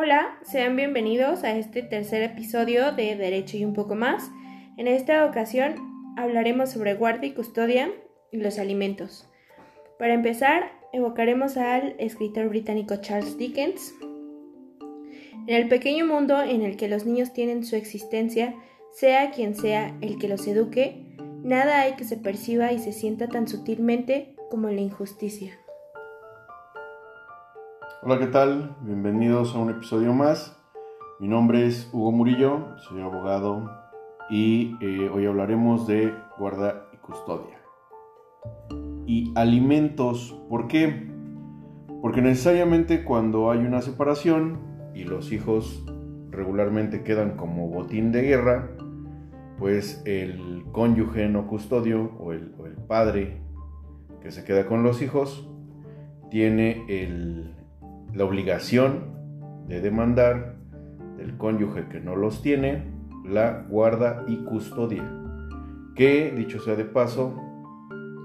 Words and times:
Hola, 0.00 0.38
sean 0.44 0.76
bienvenidos 0.76 1.42
a 1.42 1.56
este 1.56 1.82
tercer 1.82 2.22
episodio 2.22 2.92
de 2.92 3.16
Derecho 3.16 3.56
y 3.56 3.64
un 3.64 3.74
poco 3.74 3.96
más. 3.96 4.30
En 4.76 4.86
esta 4.86 5.26
ocasión 5.26 5.74
hablaremos 6.16 6.70
sobre 6.70 6.94
guardia 6.94 7.30
y 7.30 7.34
custodia 7.34 7.90
y 8.30 8.36
los 8.36 8.60
alimentos. 8.60 9.28
Para 9.98 10.14
empezar, 10.14 10.70
evocaremos 10.92 11.56
al 11.56 11.96
escritor 11.98 12.48
británico 12.48 12.94
Charles 13.00 13.36
Dickens. 13.38 13.92
En 15.48 15.56
el 15.56 15.66
pequeño 15.66 16.06
mundo 16.06 16.40
en 16.42 16.62
el 16.62 16.76
que 16.76 16.86
los 16.86 17.04
niños 17.04 17.32
tienen 17.32 17.64
su 17.64 17.74
existencia, 17.74 18.54
sea 18.92 19.32
quien 19.32 19.56
sea 19.56 19.98
el 20.00 20.16
que 20.20 20.28
los 20.28 20.46
eduque, 20.46 21.06
nada 21.42 21.80
hay 21.80 21.94
que 21.94 22.04
se 22.04 22.16
perciba 22.16 22.72
y 22.72 22.78
se 22.78 22.92
sienta 22.92 23.26
tan 23.26 23.48
sutilmente 23.48 24.36
como 24.48 24.68
la 24.68 24.80
injusticia. 24.80 25.58
Hola, 28.10 28.20
¿qué 28.20 28.28
tal? 28.28 28.74
Bienvenidos 28.80 29.54
a 29.54 29.58
un 29.58 29.68
episodio 29.68 30.14
más. 30.14 30.58
Mi 31.20 31.28
nombre 31.28 31.66
es 31.66 31.90
Hugo 31.92 32.10
Murillo, 32.10 32.74
soy 32.78 33.02
abogado 33.02 33.70
y 34.30 34.76
eh, 34.80 35.10
hoy 35.12 35.26
hablaremos 35.26 35.86
de 35.86 36.14
guarda 36.38 36.88
y 36.94 36.96
custodia. 36.96 37.58
Y 39.06 39.30
alimentos, 39.34 40.34
¿por 40.48 40.68
qué? 40.68 41.06
Porque 42.00 42.22
necesariamente 42.22 43.04
cuando 43.04 43.50
hay 43.50 43.58
una 43.58 43.82
separación 43.82 44.58
y 44.94 45.04
los 45.04 45.30
hijos 45.30 45.84
regularmente 46.30 47.02
quedan 47.02 47.36
como 47.36 47.68
botín 47.68 48.10
de 48.10 48.22
guerra, 48.22 48.70
pues 49.58 50.00
el 50.06 50.64
cónyuge 50.72 51.28
no 51.28 51.46
custodio 51.46 52.12
o 52.18 52.32
el, 52.32 52.54
o 52.58 52.64
el 52.64 52.76
padre 52.76 53.42
que 54.22 54.30
se 54.30 54.44
queda 54.44 54.64
con 54.64 54.82
los 54.82 55.02
hijos 55.02 55.46
tiene 56.30 56.86
el, 56.88 57.57
la 58.14 58.24
obligación 58.24 59.18
de 59.66 59.80
demandar 59.80 60.56
del 61.16 61.36
cónyuge 61.36 61.88
que 61.88 62.00
no 62.00 62.16
los 62.16 62.42
tiene 62.42 62.84
la 63.24 63.66
guarda 63.68 64.24
y 64.26 64.36
custodia. 64.44 65.04
Que, 65.94 66.32
dicho 66.34 66.60
sea 66.60 66.76
de 66.76 66.84
paso, 66.84 67.36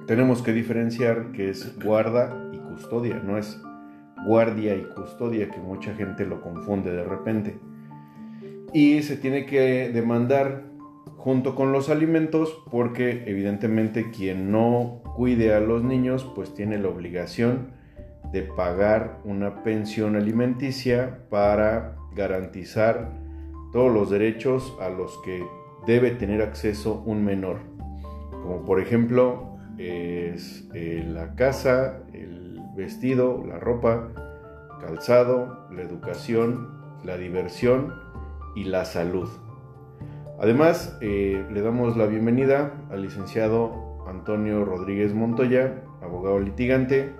tenemos 0.07 0.41
que 0.41 0.53
diferenciar 0.53 1.31
que 1.31 1.49
es 1.49 1.77
guarda 1.83 2.49
y 2.53 2.57
custodia, 2.57 3.21
no 3.23 3.37
es 3.37 3.61
guardia 4.25 4.75
y 4.75 4.83
custodia, 4.95 5.49
que 5.49 5.59
mucha 5.59 5.93
gente 5.95 6.25
lo 6.25 6.41
confunde 6.41 6.91
de 6.91 7.03
repente. 7.03 7.57
Y 8.73 9.01
se 9.01 9.17
tiene 9.17 9.45
que 9.45 9.91
demandar 9.93 10.63
junto 11.17 11.55
con 11.55 11.71
los 11.71 11.89
alimentos 11.89 12.63
porque 12.69 13.23
evidentemente 13.27 14.11
quien 14.11 14.51
no 14.51 15.01
cuide 15.15 15.53
a 15.53 15.59
los 15.59 15.83
niños 15.83 16.29
pues 16.35 16.53
tiene 16.53 16.77
la 16.79 16.89
obligación 16.89 17.82
de 18.33 18.41
pagar 18.41 19.21
una 19.23 19.63
pensión 19.63 20.15
alimenticia 20.15 21.19
para 21.29 21.95
garantizar 22.15 23.11
todos 23.71 23.93
los 23.93 24.09
derechos 24.09 24.75
a 24.81 24.89
los 24.89 25.19
que 25.23 25.45
debe 25.85 26.11
tener 26.11 26.41
acceso 26.41 27.03
un 27.05 27.23
menor, 27.23 27.59
como 28.31 28.65
por 28.65 28.81
ejemplo 28.81 29.57
es 29.77 30.67
eh, 30.73 31.05
la 31.07 31.35
casa, 31.35 32.03
el 32.11 32.59
vestido, 32.75 33.43
la 33.45 33.59
ropa, 33.59 34.09
calzado, 34.81 35.67
la 35.71 35.81
educación, 35.83 36.69
la 37.03 37.17
diversión 37.17 37.93
y 38.55 38.65
la 38.65 38.85
salud. 38.85 39.29
Además, 40.39 40.97
eh, 41.01 41.45
le 41.51 41.61
damos 41.61 41.97
la 41.97 42.07
bienvenida 42.07 42.73
al 42.89 43.03
licenciado 43.03 44.03
Antonio 44.07 44.65
Rodríguez 44.65 45.13
Montoya, 45.13 45.83
abogado 46.01 46.39
litigante, 46.39 47.13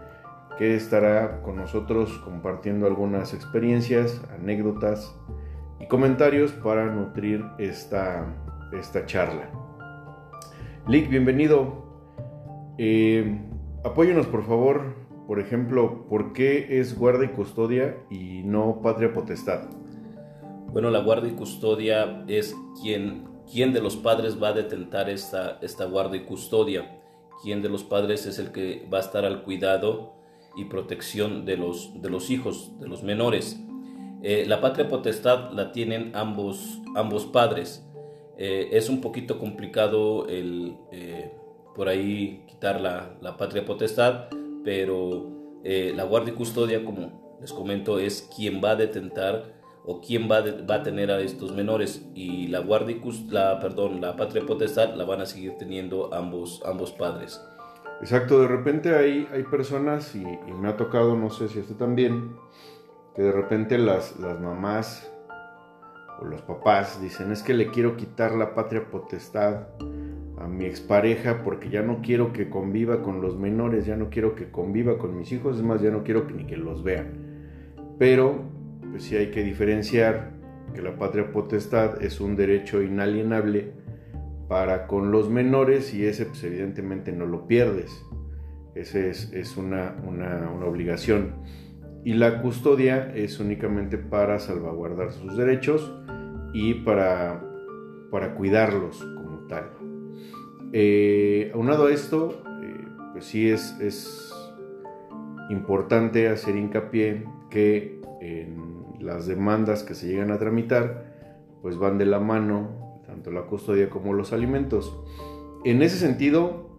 que 0.58 0.76
estará 0.76 1.42
con 1.42 1.56
nosotros 1.56 2.20
compartiendo 2.20 2.86
algunas 2.86 3.34
experiencias, 3.34 4.22
anécdotas 4.40 5.16
y 5.80 5.88
comentarios 5.88 6.52
para 6.52 6.86
nutrir 6.86 7.44
esta, 7.58 8.25
esta 8.72 9.06
charla. 9.06 9.50
Lick, 10.88 11.09
bienvenido. 11.09 11.84
Eh, 12.78 13.40
apóyenos 13.84 14.28
por 14.28 14.46
favor, 14.46 14.96
por 15.28 15.40
ejemplo, 15.40 16.06
¿por 16.08 16.34
qué 16.34 16.80
es 16.80 16.97
guarda 16.97 17.25
y 17.25 17.30
custodia 17.30 17.97
y 18.09 18.44
no 18.44 18.81
patria 18.81 19.13
potestad? 19.13 19.69
Bueno, 20.72 20.90
la 20.90 21.00
guarda 21.00 21.28
y 21.28 21.31
custodia 21.31 22.24
es 22.28 22.56
quien, 22.81 23.25
quien 23.52 23.74
de 23.74 23.81
los 23.81 23.96
padres 23.96 24.42
va 24.42 24.50
a 24.50 24.53
detentar 24.53 25.09
esta, 25.09 25.58
esta 25.62 25.86
guarda 25.86 26.16
y 26.16 26.25
custodia. 26.25 27.00
Quién 27.42 27.62
de 27.62 27.69
los 27.69 27.84
padres 27.84 28.25
es 28.25 28.38
el 28.40 28.52
que 28.52 28.88
va 28.92 29.00
a 29.00 29.02
estar 29.02 29.25
al 29.25 29.44
cuidado 29.44 30.22
y 30.56 30.66
protección 30.66 31.46
de 31.46 31.58
los, 31.58 32.02
de 32.02 32.09
los 32.09 32.30
hijos, 32.30 32.72
de 32.80 32.88
los 32.88 33.03
menores. 33.03 33.59
Eh, 34.22 34.46
la 34.47 34.62
patria 34.62 34.88
potestad 34.88 35.52
la 35.52 35.72
tienen 35.72 36.12
ambos, 36.16 36.81
ambos 36.96 37.25
padres. 37.25 37.86
Eh, 38.38 38.69
es 38.72 38.90
un 38.90 39.02
poquito 39.02 39.40
complicado 39.40 40.28
el, 40.28 40.75
eh, 40.92 41.31
por 41.75 41.90
ahí 41.90 42.44
quitar 42.47 42.80
la, 42.80 43.18
la 43.22 43.38
patria 43.38 43.66
potestad, 43.66 44.28
pero 44.63 45.30
la 45.63 46.03
guardia 46.03 46.34
y 46.34 46.36
custodia, 46.36 46.84
como 46.84 47.38
les 47.40 47.53
comento, 47.53 47.97
es 47.97 48.30
quien 48.36 48.62
va 48.62 48.72
a 48.72 48.75
detentar 48.75 49.53
o 49.86 50.00
quién 50.00 50.30
va, 50.30 50.42
va, 50.42 50.75
a 50.75 50.84
tener 50.84 51.12
a 51.12 51.19
estos 51.19 51.53
menores 51.53 52.06
y 52.16 52.47
la 52.47 52.59
guardia 52.59 52.97
y 52.97 53.31
la, 53.31 53.59
perdón, 53.59 54.02
la 54.02 54.16
patria 54.16 54.46
potestad 54.46 54.96
la 54.96 55.03
van 55.03 55.22
a 55.22 55.25
seguir 55.25 55.53
teniendo 55.58 56.13
ambos, 56.13 56.62
ambos 56.66 56.92
padres. 56.92 57.42
Exacto, 58.03 58.41
de 58.41 58.50
repente 58.50 58.94
hay, 58.94 59.30
hay 59.31 59.44
personas, 59.44 60.14
y, 60.14 60.25
me 60.25 60.68
ha 60.68 60.75
tocado, 60.75 61.16
no 61.16 61.30
sé 61.30 61.47
si 61.47 61.59
usted 61.59 61.75
también, 61.75 62.34
que 63.16 63.22
de 63.22 63.31
repente 63.31 63.78
las, 63.78 64.19
las 64.19 64.41
mamás 64.41 65.09
o 66.19 66.25
los 66.25 66.42
papás 66.42 67.02
dicen, 67.02 67.31
es 67.31 67.44
que 67.44 67.53
le 67.53 67.68
quiero 67.68 67.96
quitar 67.96 68.34
la 68.34 68.56
patria 68.56 68.92
potestad 68.92 69.69
a 70.38 70.47
mi 70.50 70.66
expareja 70.66 71.44
porque 71.46 71.69
ya 71.69 71.81
no 71.81 72.02
quiero 72.02 72.34
que 72.34 72.50
conviva 72.50 73.02
con 73.02 73.22
los 73.22 73.38
menores, 73.38 73.86
ya 73.86 73.96
no 73.96 74.09
quiero 74.09 74.36
que 74.36 74.52
conviva 74.52 74.97
con 74.97 75.18
mis 75.18 75.31
hijos, 75.31 75.56
es 75.56 75.63
más, 75.63 75.81
ya 75.81 75.90
no 75.90 76.03
quiero 76.03 76.28
que, 76.28 76.34
ni 76.34 76.46
que 76.46 76.58
los 76.58 76.84
vean. 76.84 77.08
Pero, 77.97 78.42
pues 78.92 79.03
sí 79.03 79.16
hay 79.16 79.31
que 79.31 79.46
diferenciar 79.46 80.34
que 80.75 80.81
la 80.81 80.97
patria 80.97 81.31
potestad 81.31 82.03
es 82.03 82.19
un 82.19 82.36
derecho 82.36 82.81
inalienable 82.81 83.72
para 84.53 84.86
con 84.86 85.12
los 85.12 85.31
menores 85.31 85.96
y 85.96 86.06
ese 86.06 86.28
pues 86.28 86.44
evidentemente 86.44 87.12
no 87.12 87.25
lo 87.25 87.47
pierdes. 87.47 88.06
Ese 88.75 89.09
es, 89.09 89.58
una, 89.58 89.96
obligación. 90.64 91.38
Y 92.03 92.14
la 92.14 92.40
custodia 92.40 93.12
es 93.16 93.40
únicamente 93.40 93.97
para 93.97 94.38
salvaguardar 94.38 95.12
sus 95.12 95.36
derechos 95.36 95.92
y 96.53 96.75
para, 96.75 97.44
para 98.12 98.36
cuidarlos 98.36 99.00
como 99.00 99.47
tal. 99.47 99.72
Eh, 100.72 101.50
aunado 101.56 101.88
a 101.88 101.92
esto, 101.92 102.44
eh, 102.62 102.88
pues 103.12 103.25
sí 103.25 103.50
es, 103.50 103.75
es 103.80 104.31
importante 105.50 106.30
hacer 106.30 106.56
hincapié 106.56 107.25
que 107.50 108.02
en 108.22 108.84
las 109.00 109.25
demandas 109.25 109.81
que 109.81 109.96
se 109.96 110.09
llegan 110.09 110.30
a 110.30 110.38
tramitar, 110.38 111.12
pues 111.63 111.75
van 111.75 111.97
de 111.97 112.06
la 112.06 112.19
mano 112.19 112.82
tanto 113.13 113.31
la 113.31 113.44
custodia 113.44 113.90
como 113.90 114.13
los 114.13 114.34
alimentos. 114.34 114.97
En 115.63 115.81
ese 115.81 115.97
sentido, 115.97 116.75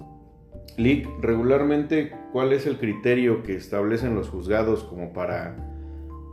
Lick, 0.76 1.08
regularmente, 1.20 2.12
¿cuál 2.32 2.52
es 2.52 2.66
el 2.66 2.78
criterio 2.78 3.42
que 3.42 3.54
establecen 3.54 4.16
los 4.16 4.28
juzgados 4.28 4.82
como 4.82 5.12
para, 5.12 5.56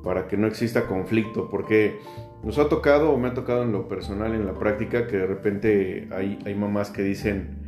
para 0.03 0.27
que 0.27 0.37
no 0.37 0.47
exista 0.47 0.87
conflicto? 0.87 1.49
Porque 1.49 1.99
nos 2.43 2.57
ha 2.57 2.67
tocado, 2.67 3.11
o 3.11 3.17
me 3.17 3.27
ha 3.27 3.33
tocado 3.35 3.61
en 3.63 3.71
lo 3.71 3.87
personal, 3.87 4.33
en 4.33 4.47
la 4.47 4.53
práctica, 4.53 5.05
que 5.05 5.17
de 5.17 5.27
repente 5.27 6.07
hay, 6.11 6.39
hay 6.45 6.55
mamás 6.55 6.89
que 6.89 7.03
dicen, 7.03 7.59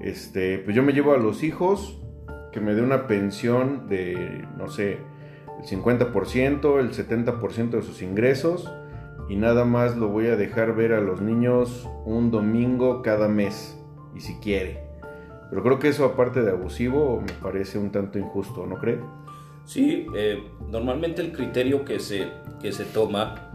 este, 0.00 0.58
pues 0.58 0.76
yo 0.76 0.84
me 0.84 0.92
llevo 0.92 1.12
a 1.12 1.18
los 1.18 1.42
hijos, 1.42 2.00
que 2.52 2.60
me 2.60 2.74
dé 2.74 2.82
una 2.82 3.08
pensión 3.08 3.88
de, 3.88 4.44
no 4.56 4.68
sé, 4.68 4.98
el 5.58 5.66
50%, 5.66 6.78
el 6.78 6.92
70% 6.92 7.70
de 7.70 7.82
sus 7.82 8.02
ingresos, 8.02 8.72
y 9.30 9.36
nada 9.36 9.64
más 9.64 9.96
lo 9.96 10.08
voy 10.08 10.26
a 10.26 10.34
dejar 10.34 10.74
ver 10.74 10.92
a 10.92 11.00
los 11.00 11.20
niños 11.20 11.88
un 12.04 12.32
domingo 12.32 13.00
cada 13.00 13.28
mes, 13.28 13.78
y 14.14 14.20
si 14.20 14.34
quiere. 14.40 14.82
Pero 15.48 15.62
creo 15.62 15.78
que 15.78 15.88
eso 15.88 16.04
aparte 16.04 16.42
de 16.42 16.50
abusivo 16.50 17.20
me 17.20 17.32
parece 17.34 17.78
un 17.78 17.92
tanto 17.92 18.18
injusto, 18.18 18.66
¿no 18.66 18.76
cree? 18.76 18.98
Sí, 19.64 20.04
eh, 20.16 20.42
normalmente 20.68 21.22
el 21.22 21.30
criterio 21.30 21.84
que 21.84 22.00
se, 22.00 22.26
que 22.60 22.72
se 22.72 22.84
toma 22.84 23.52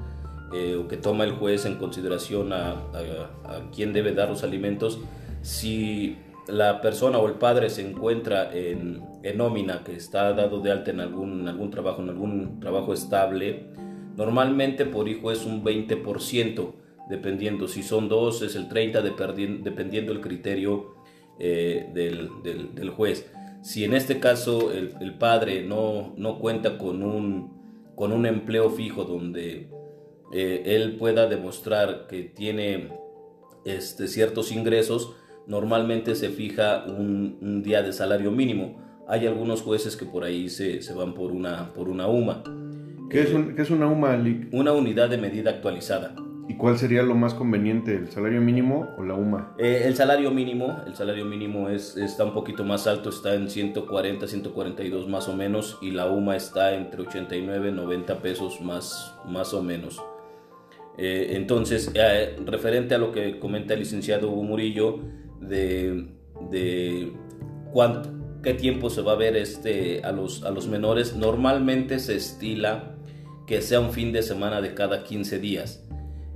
eh, 0.54 0.77
o 0.77 0.88
que 0.88 0.95
toma 0.95 1.25
el 1.25 1.33
juez 1.33 1.66
en 1.66 1.75
consideración 1.75 2.54
a, 2.54 2.72
a, 2.72 3.69
quién 3.75 3.92
debe 3.92 4.13
dar 4.13 4.30
los 4.30 4.45
alimentos, 4.45 5.01
si 5.42 6.18
la 6.48 6.80
persona 6.80 7.18
o 7.18 7.27
el 7.27 7.33
padre 7.33 7.69
se 7.69 7.86
encuentra 7.86 8.50
en, 8.56 9.04
en 9.24 9.38
nómina, 9.38 9.83
que 9.83 9.94
está 9.94 10.31
dado 10.31 10.62
de 10.62 10.72
alta 10.72 10.92
en 10.92 11.01
algún, 11.01 11.50
algún 11.50 11.69
trabajo, 11.69 12.01
en 12.01 12.10
algún 12.10 12.62
trabajo 12.62 12.94
estable, 12.94 13.66
Normalmente 14.16 14.86
por 14.86 15.08
hijo 15.08 15.32
es 15.32 15.46
un 15.46 15.64
20%, 15.64 16.74
dependiendo. 17.10 17.68
Si 17.68 17.84
son 17.84 18.10
dos 18.10 18.42
es 18.42 18.56
el 18.56 18.70
30%, 18.70 19.62
dependiendo 19.62 20.12
el 20.12 20.22
criterio 20.22 20.96
eh, 21.40 21.90
del, 21.94 22.90
juez. 22.90 23.30
Si 23.62 23.84
en 23.84 23.94
este 23.94 24.20
caso 24.20 24.72
el, 24.72 25.16
padre 25.18 25.64
no, 25.64 26.14
no 26.18 26.40
cuenta 26.40 26.78
con 26.78 27.04
un, 27.04 27.92
con 27.96 28.12
un 28.12 28.26
empleo 28.26 28.70
fijo 28.70 29.04
donde 29.04 29.70
eh, 30.32 30.64
él 30.66 30.96
pueda 30.98 31.28
demostrar 31.28 32.08
que 32.08 32.24
tiene 32.24 32.90
este, 33.66 34.08
ciertos 34.08 34.52
ingresos, 34.52 35.16
normalmente 35.48 36.16
se 36.16 36.30
fija 36.30 36.86
un, 36.86 37.62
día 37.64 37.82
de 37.82 37.94
salario 37.94 38.32
mínimo. 38.32 38.82
Hay 39.08 39.28
algunos 39.28 39.62
jueces 39.62 39.96
que 39.96 40.06
por 40.06 40.24
ahí 40.24 40.50
se, 40.50 40.80
van 40.94 41.14
por 41.14 41.32
una, 41.32 41.74
por 41.74 41.90
una 41.90 42.08
UMA. 42.08 42.44
¿Qué, 43.10 43.22
es, 43.22 43.30
¿Qué 43.56 43.62
es 43.62 43.69
una 43.69 43.88
UMA, 43.88 44.18
Una 44.52 44.72
unidad 44.74 45.10
de 45.10 45.18
medida 45.18 45.52
actualizada. 45.52 46.16
¿Y 46.48 46.56
cuál 46.57 46.78
sería 46.78 47.02
lo 47.02 47.16
más 47.16 47.34
conveniente, 47.34 47.96
el 47.96 48.12
salario 48.12 48.40
mínimo 48.40 48.94
o 48.98 49.04
la 49.04 49.16
UMA? 49.16 49.56
Eh, 49.57 49.84
el 49.86 49.96
salario 49.96 50.30
mínimo, 50.30 50.80
el 50.86 50.94
salario 50.96 51.25
mínimo 51.25 51.69
es, 51.69 51.98
está 51.98 52.24
un 52.24 52.34
poquito 52.34 52.63
más 52.63 52.86
alto, 52.86 53.10
está 53.10 53.34
en 53.34 53.50
140, 53.50 54.28
142 54.28 55.07
más 55.10 55.28
o 55.28 55.36
menos, 55.36 55.80
y 55.81 55.92
la 55.92 56.07
UMA 56.07 56.36
está 56.36 56.75
entre 56.75 57.02
89, 57.02 57.72
90 57.72 58.22
pesos 58.22 58.62
más, 58.62 59.16
más 59.25 59.56
o 59.56 59.63
menos. 59.63 60.04
Eh, 60.98 61.31
entonces, 61.31 61.92
eh, 61.96 62.36
referente 62.46 62.94
a 62.94 63.00
lo 63.00 63.12
que 63.12 63.40
comenta 63.40 63.74
el 63.74 63.80
licenciado 63.80 64.30
Hugo 64.30 64.44
Murillo, 64.44 65.00
de, 65.42 66.10
de 66.51 67.12
cuánto, 67.74 68.12
qué 68.44 68.54
tiempo 68.54 68.92
se 68.92 69.01
va 69.01 69.13
a 69.13 69.16
ver 69.16 69.36
este, 69.36 70.04
a, 70.04 70.12
los, 70.12 70.44
a 70.44 70.51
los 70.51 70.68
menores, 70.68 71.16
normalmente 71.16 71.98
se 71.98 72.16
estila 72.16 72.95
que 73.46 73.62
sea 73.62 73.80
un 73.80 73.92
fin 73.92 74.12
de 74.12 74.24
semana 74.24 74.62
de 74.62 74.74
cada 74.74 75.04
15 75.04 75.40
días. 75.40 75.84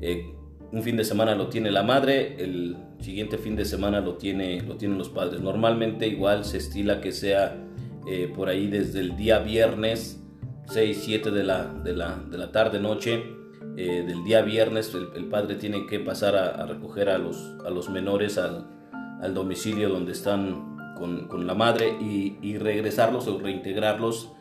Eh, 0.01 0.33
un 0.71 0.83
fin 0.83 0.97
de 0.97 1.03
semana 1.03 1.35
lo 1.35 1.47
tiene 1.47 1.71
la 1.71 1.83
madre, 1.83 2.35
el 2.43 2.77
siguiente 2.99 3.37
fin 3.37 3.55
de 3.55 3.65
semana 3.65 4.01
lo, 4.01 4.15
tiene, 4.15 4.61
lo 4.61 4.75
tienen 4.75 4.97
los 4.97 5.09
padres. 5.09 5.41
Normalmente 5.41 6.07
igual 6.07 6.45
se 6.45 6.57
estila 6.57 7.01
que 7.01 7.11
sea 7.11 7.55
eh, 8.07 8.31
por 8.33 8.49
ahí 8.49 8.67
desde 8.67 8.99
el 8.99 9.15
día 9.15 9.39
viernes 9.39 10.21
6, 10.67 11.01
7 11.03 11.31
de 11.31 11.43
la, 11.43 11.65
de 11.65 11.93
la, 11.95 12.23
de 12.29 12.37
la 12.37 12.51
tarde, 12.51 12.79
noche. 12.79 13.23
Eh, 13.75 14.03
del 14.05 14.23
día 14.23 14.41
viernes 14.41 14.93
el, 14.93 15.25
padre 15.25 15.55
tiene 15.55 15.85
que 15.85 15.99
pasar 15.99 16.35
a, 16.35 16.65
recoger 16.65 17.07
a 17.09 17.17
los, 17.17 17.55
a 17.65 17.69
los 17.69 17.89
menores 17.89 18.37
al, 18.37 18.67
al 19.21 19.33
domicilio 19.33 19.89
donde 19.89 20.11
están 20.11 20.95
con, 20.97 21.27
con 21.27 21.47
la 21.47 21.53
madre 21.53 21.95
y, 22.01 22.37
y, 22.41 22.57
regresarlos 22.57 23.27
o 23.27 23.39
reintegrarlos 23.39 24.33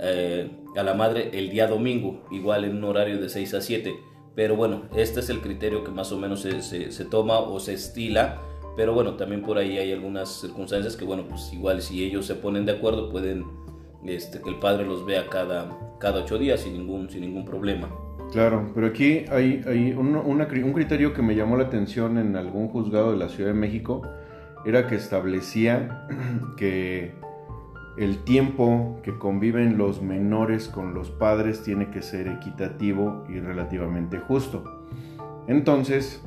a 0.00 0.82
la 0.82 0.94
madre 0.94 1.30
el 1.32 1.50
día 1.50 1.66
domingo, 1.66 2.26
igual 2.30 2.64
en 2.64 2.76
un 2.76 2.84
horario 2.84 3.20
de 3.20 3.28
6 3.28 3.54
a 3.54 3.60
7 3.60 4.10
pero 4.34 4.56
bueno, 4.56 4.82
este 4.96 5.20
es 5.20 5.28
el 5.28 5.40
criterio 5.40 5.84
que 5.84 5.90
más 5.90 6.12
o 6.12 6.18
menos 6.18 6.40
se, 6.40 6.62
se, 6.62 7.04
toma 7.04 7.38
o 7.40 7.58
se 7.60 7.74
estila. 7.74 8.40
Pero 8.76 8.94
bueno, 8.94 9.14
también 9.14 9.42
por 9.42 9.58
ahí 9.58 9.76
hay 9.78 9.92
algunas 9.92 10.40
circunstancias 10.40 10.96
que, 10.96 11.04
bueno, 11.04 11.24
pues 11.28 11.52
igual 11.52 11.82
si 11.82 12.04
ellos 12.04 12.26
se 12.26 12.36
ponen 12.36 12.64
de 12.64 12.72
acuerdo, 12.72 13.10
pueden 13.10 13.44
este, 14.04 14.40
que 14.40 14.48
el 14.48 14.58
padre 14.58 14.86
los 14.86 15.04
vea 15.04 15.28
cada, 15.28 15.96
cada 15.98 16.20
ocho 16.20 16.38
días 16.38 16.60
sin 16.60 16.74
ningún, 16.74 17.10
sin 17.10 17.22
ningún 17.22 17.44
problema. 17.44 17.90
Claro, 18.32 18.70
pero 18.74 18.86
aquí 18.86 19.24
hay, 19.28 19.62
hay 19.66 19.92
un, 19.92 20.16
un 20.16 20.72
criterio 20.72 21.12
que 21.12 21.20
me 21.20 21.34
llamó 21.34 21.56
la 21.56 21.64
atención 21.64 22.16
en 22.16 22.36
algún 22.36 22.68
juzgado 22.68 23.10
de 23.10 23.18
la 23.18 23.28
Ciudad 23.28 23.50
de 23.50 23.58
México, 23.58 24.02
era 24.64 24.86
que 24.86 24.94
establecía 24.94 26.06
que 26.56 27.12
el 27.96 28.24
tiempo 28.24 28.98
que 29.02 29.18
conviven 29.18 29.76
los 29.76 30.02
menores 30.02 30.68
con 30.68 30.94
los 30.94 31.10
padres 31.10 31.62
tiene 31.62 31.90
que 31.90 32.02
ser 32.02 32.28
equitativo 32.28 33.24
y 33.28 33.40
relativamente 33.40 34.18
justo. 34.18 34.64
Entonces, 35.46 36.22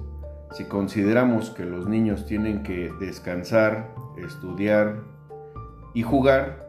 si 0.51 0.65
consideramos 0.65 1.49
que 1.49 1.65
los 1.65 1.87
niños 1.87 2.25
tienen 2.25 2.63
que 2.63 2.91
descansar, 2.99 3.95
estudiar 4.17 5.01
y 5.93 6.03
jugar, 6.03 6.63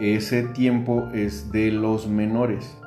ese 0.00 0.42
tiempo 0.42 1.08
es 1.14 1.52
de 1.52 1.70
los 1.70 2.08
menores. 2.08 2.78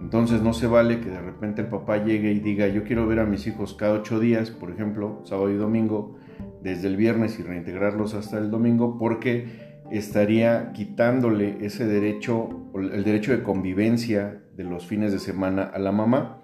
Entonces 0.00 0.42
no 0.42 0.52
se 0.52 0.66
vale 0.66 1.00
que 1.00 1.08
de 1.08 1.22
repente 1.22 1.62
el 1.62 1.68
papá 1.68 2.04
llegue 2.04 2.32
y 2.32 2.40
diga 2.40 2.68
yo 2.68 2.84
quiero 2.84 3.06
ver 3.06 3.20
a 3.20 3.24
mis 3.24 3.46
hijos 3.46 3.74
cada 3.74 3.94
ocho 3.94 4.20
días, 4.20 4.50
por 4.50 4.70
ejemplo, 4.70 5.22
sábado 5.24 5.50
y 5.50 5.56
domingo, 5.56 6.16
desde 6.62 6.88
el 6.88 6.96
viernes 6.96 7.38
y 7.38 7.42
reintegrarlos 7.42 8.12
hasta 8.14 8.38
el 8.38 8.50
domingo, 8.50 8.98
porque 8.98 9.65
estaría 9.90 10.72
quitándole 10.72 11.64
ese 11.64 11.86
derecho, 11.86 12.70
el 12.74 13.04
derecho 13.04 13.32
de 13.32 13.42
convivencia 13.42 14.42
de 14.56 14.64
los 14.64 14.86
fines 14.86 15.12
de 15.12 15.18
semana 15.18 15.62
a 15.62 15.78
la 15.78 15.92
mamá, 15.92 16.42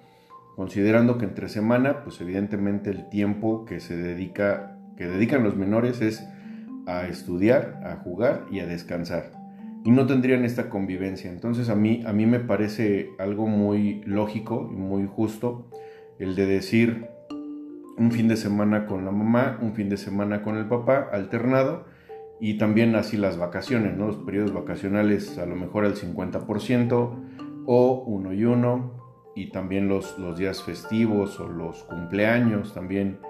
considerando 0.56 1.18
que 1.18 1.24
entre 1.24 1.48
semana, 1.48 2.02
pues 2.04 2.20
evidentemente 2.20 2.90
el 2.90 3.08
tiempo 3.08 3.64
que 3.64 3.80
se 3.80 3.96
dedica, 3.96 4.78
que 4.96 5.06
dedican 5.06 5.42
los 5.42 5.56
menores 5.56 6.00
es 6.00 6.26
a 6.86 7.06
estudiar, 7.06 7.80
a 7.84 7.96
jugar 7.96 8.46
y 8.50 8.60
a 8.60 8.66
descansar. 8.66 9.32
Y 9.84 9.90
no 9.90 10.06
tendrían 10.06 10.44
esta 10.44 10.68
convivencia. 10.68 11.30
Entonces 11.30 11.68
a 11.68 11.74
mí, 11.74 12.02
a 12.06 12.12
mí 12.12 12.26
me 12.26 12.38
parece 12.38 13.10
algo 13.18 13.46
muy 13.46 14.02
lógico 14.04 14.68
y 14.70 14.76
muy 14.76 15.06
justo 15.06 15.68
el 16.18 16.36
de 16.36 16.46
decir 16.46 17.06
un 17.96 18.12
fin 18.12 18.28
de 18.28 18.36
semana 18.36 18.86
con 18.86 19.04
la 19.04 19.10
mamá, 19.10 19.58
un 19.60 19.74
fin 19.74 19.88
de 19.88 19.96
semana 19.96 20.42
con 20.42 20.56
el 20.56 20.66
papá, 20.66 21.08
alternado, 21.12 21.84
y 22.42 22.54
también 22.54 22.96
así 22.96 23.16
las 23.16 23.38
vacaciones, 23.38 23.96
¿no? 23.96 24.08
los 24.08 24.16
periodos 24.16 24.52
vacacionales 24.52 25.38
a 25.38 25.46
lo 25.46 25.54
mejor 25.54 25.84
al 25.84 25.94
50% 25.94 27.14
o 27.66 28.04
uno 28.04 28.32
y 28.32 28.44
uno 28.44 29.30
y 29.36 29.52
también 29.52 29.86
los, 29.86 30.18
los 30.18 30.38
días 30.38 30.60
festivos 30.64 31.38
o 31.38 31.46
los 31.46 31.84
cumpleaños, 31.84 32.74
también 32.74 33.20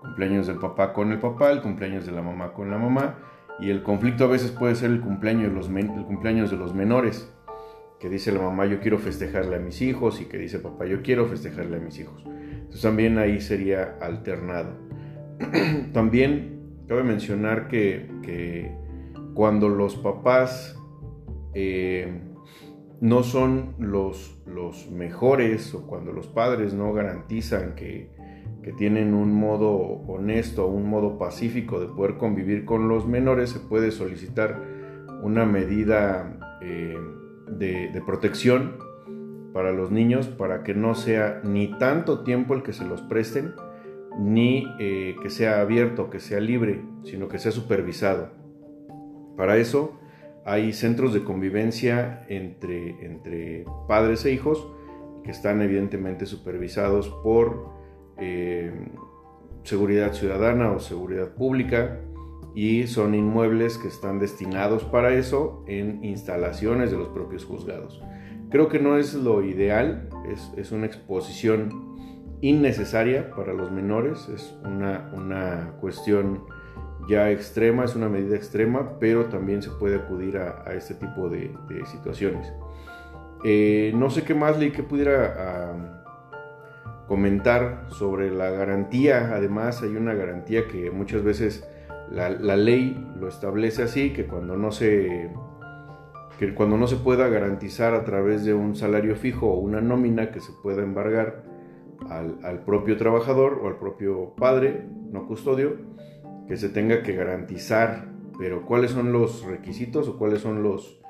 cumpleaños 0.00 0.46
del 0.46 0.58
papá 0.58 0.92
con 0.92 1.10
el 1.10 1.18
papá, 1.18 1.50
el 1.50 1.62
cumpleaños 1.62 2.06
de 2.06 2.12
la 2.12 2.22
mamá 2.22 2.52
con 2.52 2.70
la 2.70 2.78
mamá 2.78 3.18
y 3.58 3.70
el 3.70 3.82
conflicto 3.82 4.22
a 4.22 4.28
veces 4.28 4.52
puede 4.52 4.76
ser 4.76 4.92
el 4.92 5.00
cumpleaños 5.00 5.48
de 5.48 5.56
los, 5.56 5.68
el 5.68 6.04
cumpleaños 6.04 6.52
de 6.52 6.56
los 6.56 6.72
menores, 6.72 7.28
que 7.98 8.08
dice 8.08 8.30
la 8.30 8.40
mamá 8.40 8.66
yo 8.66 8.78
quiero 8.78 9.00
festejarle 9.00 9.56
a 9.56 9.58
mis 9.58 9.82
hijos 9.82 10.20
y 10.20 10.26
que 10.26 10.38
dice 10.38 10.60
papá 10.60 10.86
yo 10.86 11.02
quiero 11.02 11.26
festejarle 11.26 11.78
a 11.78 11.80
mis 11.80 11.98
hijos. 11.98 12.22
Entonces 12.24 12.82
también 12.82 13.18
ahí 13.18 13.40
sería 13.40 13.96
alternado. 14.00 14.76
también 15.92 16.59
Cabe 16.90 17.04
mencionar 17.04 17.68
que, 17.68 18.74
cuando 19.34 19.68
los 19.68 19.94
papás 19.94 20.76
eh, 21.54 22.20
no 23.00 23.22
son 23.22 23.76
los, 23.78 24.42
los, 24.44 24.90
mejores 24.90 25.72
o 25.72 25.86
cuando 25.86 26.10
los 26.10 26.26
padres 26.26 26.74
no 26.74 26.92
garantizan 26.92 27.76
que, 27.76 28.10
tienen 28.76 29.14
un 29.14 29.32
modo 29.32 29.70
honesto, 30.08 30.66
un 30.66 30.90
modo 30.90 31.16
pacífico 31.16 31.78
de 31.78 31.86
poder 31.86 32.16
convivir 32.16 32.64
con 32.64 32.88
los 32.88 33.06
menores, 33.06 33.50
se 33.50 33.60
puede 33.60 33.92
solicitar 33.92 34.60
una 35.22 35.46
medida 35.46 36.58
eh, 36.60 36.98
de 37.56 38.02
protección 38.04 38.78
para 39.52 39.70
los 39.70 39.92
niños 39.92 40.26
para 40.26 40.64
que 40.64 40.74
no 40.74 40.96
sea 40.96 41.40
ni 41.44 41.68
tanto 41.78 42.24
tiempo 42.24 42.54
el 42.54 42.64
que 42.64 42.72
se 42.72 42.84
los 42.84 43.00
presten, 43.02 43.54
ni 44.18 44.66
eh, 44.78 45.16
que 45.22 45.30
sea 45.30 45.60
abierto, 45.60 46.10
que 46.10 46.20
sea 46.20 46.40
libre, 46.40 46.82
sino 47.04 47.28
que 47.28 47.38
sea 47.38 47.52
supervisado. 47.52 48.30
Para 49.36 49.56
eso 49.56 49.98
hay 50.44 50.72
centros 50.72 51.14
de 51.14 51.22
convivencia 51.22 52.24
entre, 52.28 53.04
entre 53.04 53.64
padres 53.88 54.24
e 54.24 54.32
hijos 54.32 54.66
que 55.24 55.30
están 55.30 55.60
evidentemente 55.62 56.26
supervisados 56.26 57.08
por 57.22 57.70
eh, 58.18 58.72
seguridad 59.62 60.12
ciudadana 60.12 60.72
o 60.72 60.80
seguridad 60.80 61.34
pública 61.34 62.00
y 62.54 62.86
son 62.86 63.14
inmuebles 63.14 63.78
que 63.78 63.88
están 63.88 64.18
destinados 64.18 64.84
para 64.84 65.14
eso 65.14 65.62
en 65.68 66.02
instalaciones 66.04 66.90
de 66.90 66.96
los 66.96 67.08
propios 67.08 67.44
juzgados. 67.44 68.02
Creo 68.50 68.68
que 68.68 68.80
no 68.80 68.98
es 68.98 69.14
lo 69.14 69.44
ideal, 69.44 70.08
es, 70.32 70.52
es 70.56 70.72
una 70.72 70.86
exposición 70.86 71.89
innecesaria 72.40 73.30
para 73.30 73.52
los 73.52 73.70
menores, 73.70 74.28
es 74.28 74.56
una, 74.64 75.10
una, 75.12 75.72
cuestión 75.80 76.44
ya 77.08 77.30
extrema, 77.30 77.84
es 77.84 77.96
una 77.96 78.08
medida 78.08 78.36
extrema, 78.36 78.98
pero 78.98 79.26
también 79.26 79.62
se 79.62 79.70
puede 79.70 79.96
acudir 79.96 80.38
a, 80.38 80.72
este 80.74 80.94
tipo 80.94 81.28
de, 81.28 81.52
situaciones. 81.86 82.52
Eh, 83.44 83.92
no 83.94 84.10
sé 84.10 84.22
qué 84.22 84.34
más 84.34 84.58
leí 84.58 84.70
que 84.70 84.82
pudiera 84.82 85.96
comentar 87.08 87.86
sobre 87.88 88.30
la 88.30 88.50
garantía, 88.50 89.34
además 89.34 89.82
hay 89.82 89.96
una 89.96 90.14
garantía 90.14 90.68
que 90.68 90.90
muchas 90.90 91.24
veces 91.24 91.66
la, 92.10 92.30
la 92.30 92.56
ley 92.56 93.04
lo 93.18 93.28
establece 93.28 93.82
así, 93.82 94.12
que 94.12 94.26
cuando 94.26 94.56
no 94.56 94.70
se 94.70 95.30
que 96.40 96.54
cuando 96.54 96.78
no 96.78 96.86
se 96.86 96.96
pueda 96.96 97.28
garantizar 97.28 97.92
a 97.92 98.02
través 98.04 98.46
de 98.46 98.54
un 98.54 98.74
salario 98.74 99.14
fijo 99.14 99.48
o 99.48 99.58
una 99.58 99.82
nómina 99.82 100.30
que 100.30 100.40
se 100.40 100.52
pueda 100.62 100.82
embargar, 100.82 101.42
al, 102.08 102.64
propio 102.64 102.96
trabajador 102.96 103.60
o 103.62 103.68
al 103.68 103.78
propio 103.78 104.34
padre, 104.36 104.86
no 105.10 105.26
custodio, 105.26 105.76
que 106.48 106.56
se 106.56 106.68
tenga 106.68 107.02
que 107.02 107.14
garantizar, 107.14 108.08
pero 108.38 108.66
¿cuáles 108.66 108.92
son 108.92 109.12
los 109.12 109.44
requisitos 109.44 110.08
o 110.08 110.18
cuáles 110.18 110.40
son 110.40 110.62
los, 110.62 111.00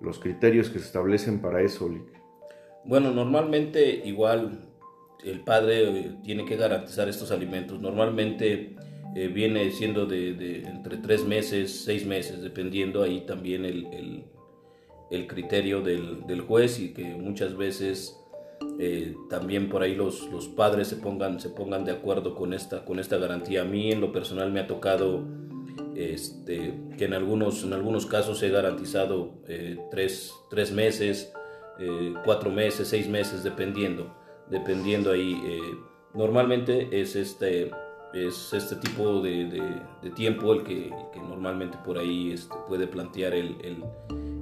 los 0.00 0.18
criterios 0.18 0.70
que 0.70 0.78
se 0.78 0.86
establecen 0.86 1.40
para 1.40 1.62
eso, 1.62 1.90
Bueno, 2.84 3.10
normalmente 3.12 4.02
igual 4.04 4.68
el 5.24 5.40
padre 5.40 5.88
eh, 5.88 6.16
tiene 6.22 6.44
que 6.44 6.56
garantizar 6.56 7.08
estos 7.08 7.30
alimentos. 7.30 7.80
Normalmente 7.80 8.76
eh, 9.14 9.28
viene 9.28 9.70
siendo 9.70 10.06
de, 10.06 10.62
entre 10.62 10.98
tres 10.98 11.24
meses, 11.24 11.84
seis 11.84 12.06
meses, 12.06 12.40
dependiendo 12.40 13.02
ahí 13.02 13.22
también 13.26 13.64
el, 13.64 14.24
el 15.10 15.26
criterio 15.26 15.80
del, 15.80 16.40
juez 16.42 16.78
y 16.80 16.92
que 16.92 17.04
muchas 17.04 17.56
veces 17.56 18.20
eh, 18.78 19.16
también 19.28 19.68
por 19.68 19.82
ahí 19.82 19.94
los, 19.94 20.30
los, 20.30 20.48
padres 20.48 20.88
se 20.88 20.96
pongan, 20.96 21.40
se 21.40 21.50
pongan 21.50 21.84
de 21.84 21.92
acuerdo 21.92 22.34
con 22.34 22.52
esta, 22.52 22.84
con 22.84 22.98
esta 22.98 23.16
garantía. 23.16 23.62
A 23.62 23.64
mí 23.64 23.90
en 23.90 24.00
lo 24.00 24.12
personal 24.12 24.52
me 24.52 24.60
ha 24.60 24.66
tocado 24.66 25.24
este, 25.96 26.74
que 26.96 27.06
en 27.06 27.14
algunos, 27.14 27.64
en 27.64 27.72
algunos 27.72 28.06
casos 28.06 28.42
he 28.42 28.50
garantizado 28.50 29.34
eh, 29.48 29.78
tres, 29.90 30.32
tres, 30.48 30.72
meses, 30.72 31.32
eh, 31.80 32.14
cuatro 32.24 32.50
meses, 32.50 32.88
seis 32.88 33.08
meses, 33.08 33.42
dependiendo, 33.42 34.14
dependiendo 34.48 35.10
ahí. 35.10 35.40
normalmente 36.14 36.88
es 37.00 37.16
este, 37.16 37.70
es 38.12 38.52
este 38.52 38.76
tipo 38.76 39.20
de, 39.20 39.46
de, 40.02 40.10
tiempo 40.10 40.52
el 40.52 40.62
que, 40.62 40.90
que, 41.12 41.20
normalmente 41.20 41.76
por 41.84 41.98
ahí 41.98 42.32
este, 42.32 42.54
puede 42.66 42.86
plantear 42.86 43.34
el, 43.34 43.56
el, 43.62 43.84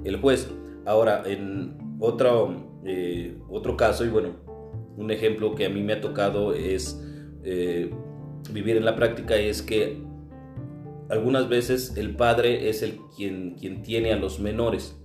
el, 0.03 0.21
juez. 0.21 0.49
Ahora, 0.85 1.23
en 1.25 1.86
otro, 1.99 2.79
eh, 2.85 3.37
otro 3.49 3.77
caso, 3.77 4.05
y 4.05 4.09
bueno, 4.09 4.29
un 4.97 5.11
ejemplo 5.11 5.55
que 5.55 5.65
a 5.65 5.69
mí 5.69 5.81
me 5.81 5.93
ha 5.93 6.01
tocado 6.01 6.53
es 6.53 7.01
eh, 7.43 7.91
vivir 8.51 8.77
en 8.77 8.85
la 8.85 8.95
práctica, 8.95 9.35
es 9.35 9.61
que 9.61 10.01
algunas 11.09 11.47
veces 11.49 11.95
el 11.97 12.15
padre 12.15 12.69
es 12.69 12.81
el 12.83 12.99
quien, 13.15 13.55
quien 13.55 13.81
tiene 13.83 14.11
a 14.11 14.17
los 14.17 14.39
menores. 14.39 14.99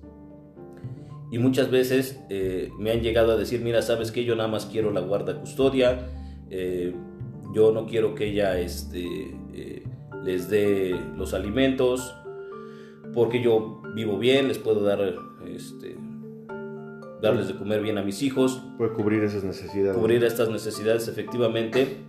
Y 1.30 1.38
muchas 1.38 1.70
veces 1.70 2.20
eh, 2.28 2.70
me 2.78 2.90
han 2.90 3.00
llegado 3.00 3.32
a 3.32 3.36
decir, 3.36 3.60
mira, 3.62 3.80
sabes 3.80 4.12
que 4.12 4.24
yo 4.24 4.36
nada 4.36 4.48
más 4.48 4.66
quiero 4.66 4.90
la 4.90 5.00
guarda 5.00 5.38
custodia, 5.40 6.10
yo 7.52 7.72
no 7.72 7.86
quiero 7.86 8.14
que 8.14 8.26
ella 8.26 8.58
este, 8.58 9.34
eh, 9.52 9.82
les 10.24 10.48
dé 10.48 10.98
los 11.16 11.34
alimentos, 11.34 12.14
porque 13.14 13.42
yo 13.42 13.82
vivo 13.94 14.18
bien, 14.18 14.48
les 14.48 14.58
puedo 14.58 14.80
dar, 14.80 15.14
este, 15.46 15.96
darles 17.22 17.48
de 17.48 17.54
comer 17.54 17.80
bien 17.80 17.96
a 17.96 18.02
mis 18.02 18.20
hijos. 18.22 18.62
Puede 18.76 18.92
cubrir 18.92 19.22
esas 19.22 19.44
necesidades. 19.44 19.96
Cubrir 19.96 20.22
estas 20.24 20.50
necesidades, 20.50 21.08
efectivamente. 21.08 22.04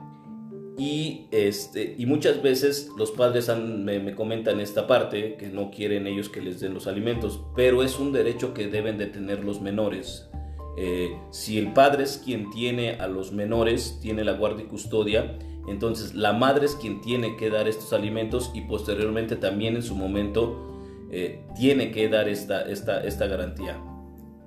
Y, 0.77 1.27
este, 1.31 1.95
y 1.99 2.07
muchas 2.07 2.41
veces 2.41 2.89
los 2.97 3.11
padres 3.11 3.49
me, 3.55 4.15
comentan 4.15 4.59
esta 4.59 4.87
parte, 4.87 5.35
que 5.37 5.47
no 5.47 5.69
quieren 5.69 6.07
ellos 6.07 6.29
que 6.29 6.41
les 6.41 6.59
den 6.59 6.73
los 6.73 6.87
alimentos, 6.87 7.45
pero 7.55 7.83
es 7.83 7.99
un 7.99 8.11
derecho 8.11 8.55
que 8.55 8.67
deben 8.67 8.97
de 8.97 9.05
tener 9.05 9.45
los 9.45 9.61
menores. 9.61 10.27
Eh, 10.75 11.15
si 11.29 11.59
el 11.59 11.73
padre 11.73 12.03
es 12.03 12.19
quien 12.25 12.49
tiene 12.49 12.95
a 12.95 13.07
los 13.07 13.31
menores, 13.31 13.99
tiene 14.01 14.23
la 14.23 14.33
guardia 14.33 14.65
y 14.65 14.67
custodia, 14.67 15.37
entonces 15.67 16.15
la 16.15 16.33
madre 16.33 16.65
es 16.65 16.75
quien 16.75 17.01
tiene 17.01 17.37
que 17.37 17.51
dar 17.51 17.67
estos 17.67 17.93
alimentos 17.93 18.51
y 18.55 18.61
posteriormente 18.61 19.35
también 19.35 19.75
en 19.75 19.83
su 19.83 19.95
momento 19.95 20.73
eh, 21.11 21.45
tiene 21.55 21.91
que 21.91 22.09
dar 22.09 22.27
esta, 22.27 22.63
esta, 22.63 23.03
esta 23.03 23.27
garantía. 23.27 23.79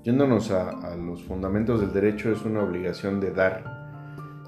Yéndonos 0.07 0.53
a, 0.53 0.95
los 0.95 1.25
fundamentos 1.25 1.81
del 1.81 1.93
derecho, 1.93 2.31
es 2.31 2.45
una 2.45 2.63
obligación 2.63 3.19
de 3.19 3.33
dar. 3.33 3.65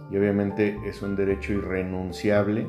Y 0.09 0.17
obviamente 0.17 0.79
es 0.87 1.03
un 1.03 1.17
derecho 1.17 1.53
irrenunciable, 1.53 2.69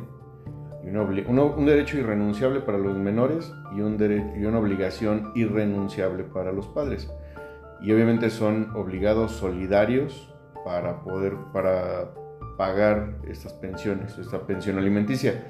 y 0.83 0.87
un 0.87 1.65
derecho 1.67 1.99
irrenunciable 1.99 2.61
para 2.61 2.79
los 2.79 2.97
menores 2.97 3.53
y, 3.77 3.81
un 3.81 4.01
y 4.35 4.43
una 4.43 4.57
obligación 4.57 5.31
irrenunciable 5.35 6.23
para 6.23 6.51
los 6.51 6.65
padres. 6.65 7.07
Y 7.79 7.91
obviamente 7.91 8.31
son 8.31 8.75
obligados 8.75 9.33
solidarios 9.33 10.33
para 10.65 11.03
poder 11.03 11.35
para 11.53 12.09
pagar 12.57 13.19
estas 13.27 13.53
pensiones, 13.53 14.17
esta 14.17 14.47
pensión 14.47 14.79
alimenticia. 14.79 15.47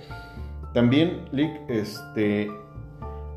También, 0.74 1.30
Lick, 1.32 1.70
este, 1.70 2.52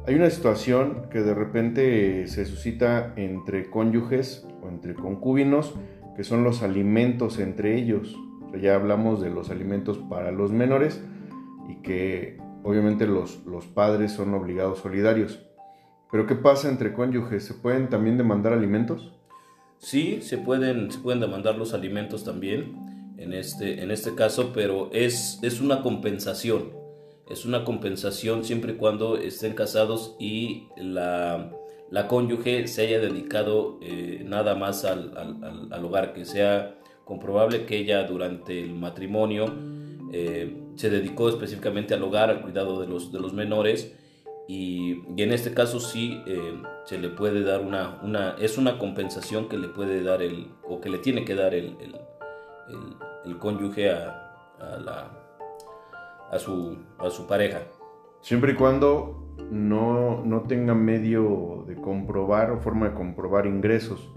hay 0.07 0.17
una 0.17 0.31
situación 0.31 1.09
que 1.11 1.21
de 1.21 1.33
repente 1.33 2.27
se 2.27 2.45
suscita 2.45 3.13
entre 3.17 3.71
cónyuges 3.71 4.47
o 4.63 4.69
entre 4.69 4.95
concubinos, 4.95 5.75
que 6.17 6.25
son 6.25 6.43
los 6.43 6.63
alimentos 6.63 7.39
entre 7.39 7.77
ellos. 7.79 8.17
ya 8.61 8.75
hablamos 8.75 9.23
de 9.23 9.31
los 9.31 9.49
alimentos 9.51 9.99
para 9.99 10.31
los 10.33 10.53
menores 10.53 11.01
y 11.69 11.77
que 11.83 12.39
obviamente 12.65 13.07
los, 13.07 13.47
los 13.47 13.67
padres 13.67 14.13
son 14.13 14.35
obligados 14.35 14.81
solidarios. 14.81 15.41
Pero 16.11 16.27
¿qué 16.27 16.35
pasa 16.35 16.69
entre 16.69 16.93
cónyuges? 16.93 17.45
¿Se 17.45 17.55
pueden 17.55 17.89
también 17.89 18.19
demandar 18.19 18.53
alimentos? 18.53 19.13
Sí, 19.79 20.21
se 20.21 20.37
pueden, 20.37 20.91
se 20.91 20.99
pueden 20.99 21.21
demandar 21.21 21.57
los 21.57 21.75
alimentos 21.75 22.25
también 22.25 23.15
en 23.17 23.33
este, 23.33 23.83
en 23.83 23.91
este 23.91 24.15
caso, 24.15 24.53
pero 24.53 24.91
es, 24.93 25.39
es 25.43 25.61
una 25.61 25.81
compensación. 25.81 26.82
Es 27.29 27.45
una 27.45 27.65
compensación 27.65 28.45
siempre 28.45 28.73
y 28.73 28.77
cuando 28.77 29.17
estén 29.17 29.55
casados 29.55 30.17
y 30.19 30.65
la, 30.77 31.51
la 31.91 32.09
cónyuge 32.09 32.67
se 32.67 32.83
haya 32.83 33.01
dedicado 33.01 33.79
eh, 33.83 34.23
nada 34.27 34.55
más 34.55 34.85
al, 34.85 35.17
al, 35.17 35.73
al, 35.73 35.85
hogar, 35.85 36.13
que 36.13 36.25
sea 36.25 36.75
comprobable 37.05 37.67
que 37.67 37.77
ella 37.79 38.05
durante 38.05 38.61
el 38.61 38.75
matrimonio 38.75 39.47
eh, 40.13 40.57
se 40.75 40.91
dedicó 40.91 41.29
específicamente 41.29 41.95
al 41.95 42.03
hogar, 42.03 42.31
al 42.31 42.43
cuidado 42.43 42.81
de 42.81 42.87
los, 42.87 43.13
de 43.13 43.21
los 43.21 43.33
menores 43.33 43.95
y, 44.49 45.03
en 45.17 45.33
este 45.33 45.55
caso 45.55 45.81
sí 45.81 46.23
eh, 46.27 46.61
se 46.85 46.99
le 46.99 47.09
puede 47.09 47.43
dar 47.43 47.61
una, 47.61 48.01
una, 48.03 48.37
es 48.41 48.59
una 48.59 48.79
compensación 48.79 49.49
que 49.49 49.57
le 49.57 49.69
puede 49.69 50.03
dar 50.03 50.23
el, 50.23 50.49
o 50.69 50.81
que 50.81 50.91
le 50.91 50.99
tiene 50.99 51.25
que 51.25 51.35
dar 51.35 51.55
el, 51.55 51.77
el, 53.25 53.39
cónyuge 53.39 53.91
a, 53.91 54.35
a, 54.61 54.77
la, 54.79 55.22
a, 56.33 56.39
su, 56.39 56.79
a 56.99 57.11
su 57.11 57.27
pareja. 57.29 57.61
Siempre 58.21 58.53
y 58.53 58.55
cuando 58.57 59.37
no, 59.51 60.25
no 60.25 60.43
tenga 60.43 60.75
medio 60.75 61.65
de 61.69 61.77
comprobar 61.77 62.51
o 62.51 62.59
forma 62.59 62.89
de 62.89 62.95
comprobar 62.95 63.47
ingresos. 63.47 64.13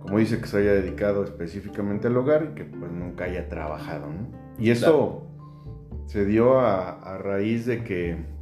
Como 0.00 0.18
dice 0.18 0.40
que 0.40 0.46
se 0.46 0.58
haya 0.58 0.72
dedicado 0.72 1.22
específicamente 1.22 2.08
al 2.08 2.16
hogar 2.16 2.48
y 2.50 2.54
que 2.54 2.64
pues 2.64 2.90
nunca 2.90 3.24
haya 3.24 3.48
trabajado. 3.48 4.06
Y 4.58 4.70
eso 4.70 5.28
se 6.06 6.24
dio 6.24 6.58
a, 6.58 6.90
a 7.00 7.18
raíz 7.18 7.66
de 7.66 7.84
que 7.84 8.34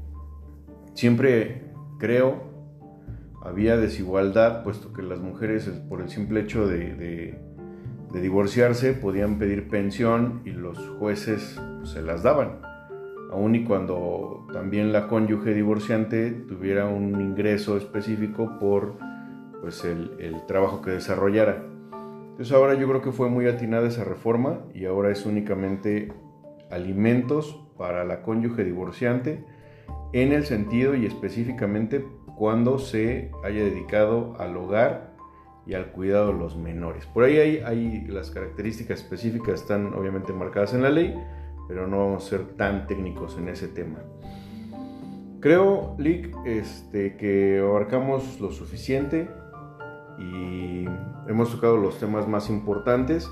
Siempre 0.94 1.62
creo 1.99 2.50
había 3.42 3.76
desigualdad, 3.76 4.62
puesto 4.62 4.92
que 4.92 5.02
las 5.02 5.18
mujeres 5.18 5.64
por 5.88 6.00
el 6.00 6.09
simple 6.09 6.40
hecho 6.40 6.66
de, 6.66 7.38
divorciarse 8.12 8.92
podían 8.92 9.38
pedir 9.38 9.68
pensión 9.68 10.42
y 10.44 10.50
los 10.50 10.78
jueces 10.99 11.59
se 11.82 12.02
las 12.02 12.23
daban, 12.23 12.61
aun 13.32 13.54
y 13.54 13.64
cuando 13.64 14.46
también 14.52 14.92
la 14.92 15.08
cónyuge 15.08 15.54
divorciante 15.54 16.30
tuviera 16.30 16.86
un 16.86 17.20
ingreso 17.20 17.76
específico 17.76 18.58
por 18.60 18.98
pues, 19.60 19.84
el, 19.84 20.16
el 20.20 20.46
trabajo 20.46 20.82
que 20.82 20.90
desarrollara. 20.90 21.64
Entonces 22.30 22.52
ahora 22.52 22.74
yo 22.74 22.88
creo 22.88 23.02
que 23.02 23.12
fue 23.12 23.28
muy 23.28 23.46
atinada 23.46 23.88
esa 23.88 24.04
reforma 24.04 24.60
y 24.74 24.84
ahora 24.84 25.10
es 25.10 25.26
únicamente 25.26 26.12
alimentos 26.70 27.62
para 27.76 28.04
la 28.04 28.22
cónyuge 28.22 28.64
divorciante 28.64 29.44
en 30.12 30.32
el 30.32 30.44
sentido 30.44 30.94
y 30.94 31.06
específicamente 31.06 32.04
cuando 32.36 32.78
se 32.78 33.30
haya 33.44 33.64
dedicado 33.64 34.34
al 34.38 34.56
hogar 34.56 35.12
y 35.66 35.74
al 35.74 35.92
cuidado 35.92 36.32
de 36.32 36.38
los 36.38 36.56
menores. 36.56 37.06
Por 37.06 37.24
ahí 37.24 37.38
hay, 37.38 38.04
las 38.06 38.30
características 38.30 39.00
específicas 39.00 39.60
están 39.60 39.94
obviamente 39.94 40.32
marcadas 40.32 40.74
en 40.74 40.82
la 40.82 40.90
ley, 40.90 41.14
pero 41.72 41.86
no 41.86 42.00
vamos 42.00 42.26
a 42.26 42.28
ser 42.28 42.44
tan 42.48 42.86
técnicos 42.86 43.38
en 43.38 43.48
ese 43.48 43.66
tema. 43.66 44.00
Creo, 45.40 45.96
Lick, 45.98 46.36
este, 46.44 47.16
que 47.16 47.60
abarcamos 47.60 48.38
lo 48.42 48.52
suficiente 48.52 49.30
y 50.18 50.84
hemos 51.26 51.50
tocado 51.50 51.78
los 51.78 51.98
temas 51.98 52.28
más 52.28 52.50
importantes. 52.50 53.30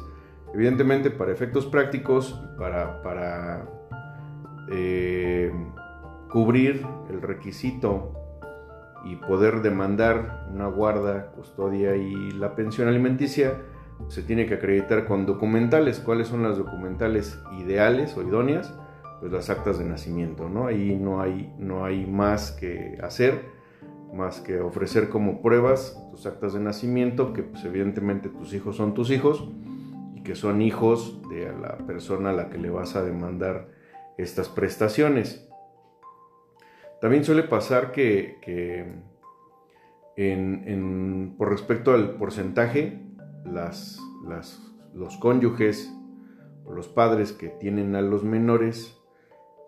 Evidentemente, 0.54 1.11
para 1.11 1.32
efectos 1.32 1.66
prácticos, 1.66 2.32
para, 2.56 3.02
para 3.02 3.68
eh, 4.73 5.52
cubrir 6.30 6.87
el 7.11 7.20
requisito 7.20 8.14
y 9.04 9.16
poder 9.16 9.61
demandar 9.61 10.49
una 10.50 10.66
guarda, 10.68 11.32
custodia 11.32 11.94
y 11.94 12.30
la 12.30 12.54
pensión 12.54 12.88
alimenticia, 12.88 13.59
se 14.09 14.23
tiene 14.23 14.47
que 14.47 14.54
acreditar 14.54 15.07
con 15.07 15.26
documentales. 15.26 16.00
¿Cuáles 16.00 16.28
son 16.28 16.42
las 16.42 16.59
documentales 16.59 17.38
ideales 17.59 18.16
o 18.16 18.23
idóneas? 18.23 18.73
Pues 19.21 19.33
las 19.33 19.50
actas 19.50 19.78
de 19.78 19.85
nacimiento, 19.85 20.49
¿no? 20.49 20.66
Ahí 20.66 20.97
no 20.97 21.21
hay, 21.21 21.52
no 21.59 21.85
hay 21.85 22.07
más 22.07 22.52
que 22.52 22.99
hacer, 23.02 23.45
más 24.14 24.40
que 24.40 24.61
ofrecer 24.61 25.09
como 25.09 25.42
pruebas 25.42 25.97
tus 26.11 26.26
actas 26.26 26.54
de 26.54 26.61
nacimiento, 26.61 27.33
que 27.33 27.42
pues 27.42 27.64
evidentemente 27.64 28.28
tus 28.28 28.54
hijos 28.54 28.76
son 28.76 28.95
tus 28.95 29.11
hijos 29.11 29.49
y 30.14 30.23
que 30.23 30.35
son 30.35 30.62
hijos 30.62 31.21
de 31.30 31.52
la 31.52 31.78
persona 31.87 32.30
a 32.30 32.33
la 32.33 32.49
que 32.49 32.59
le 32.59 32.71
vas 32.71 32.97
a 32.97 33.04
demandar 33.04 33.69
estas 34.16 34.49
prestaciones. 34.49 35.47
También 37.00 37.25
suele 37.25 37.42
pasar 37.45 37.92
que, 37.92 38.38
en, 40.16 41.35
por 41.38 41.49
respecto 41.50 41.92
al 41.92 42.16
porcentaje, 42.16 43.00
las, 43.44 44.00
los 44.94 45.16
cónyuges 45.18 45.92
o 46.64 46.73
los 46.73 46.88
padres 46.88 47.32
que 47.32 47.49
tienen 47.49 47.94
a 47.94 48.02
los 48.02 48.25
menores 48.25 48.97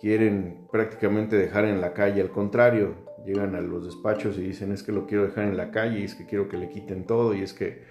quieren 0.00 0.66
prácticamente 0.70 1.36
dejar 1.36 1.64
en 1.64 1.80
la 1.80 1.94
calle 1.94 2.20
al 2.20 2.30
contrario, 2.30 2.94
llegan 3.24 3.54
a 3.54 3.60
los 3.60 3.84
despachos 3.84 4.36
y 4.36 4.42
dicen 4.42 4.72
es 4.72 4.82
que 4.82 4.92
lo 4.92 5.06
quiero 5.06 5.24
dejar 5.24 5.44
en 5.44 5.56
la 5.56 5.70
calle 5.70 6.00
y 6.00 6.04
es 6.04 6.14
que 6.14 6.26
quiero 6.26 6.48
que 6.48 6.56
le 6.56 6.68
quiten 6.68 7.06
todo 7.06 7.34
y 7.34 7.42
es 7.42 7.52
que 7.52 7.82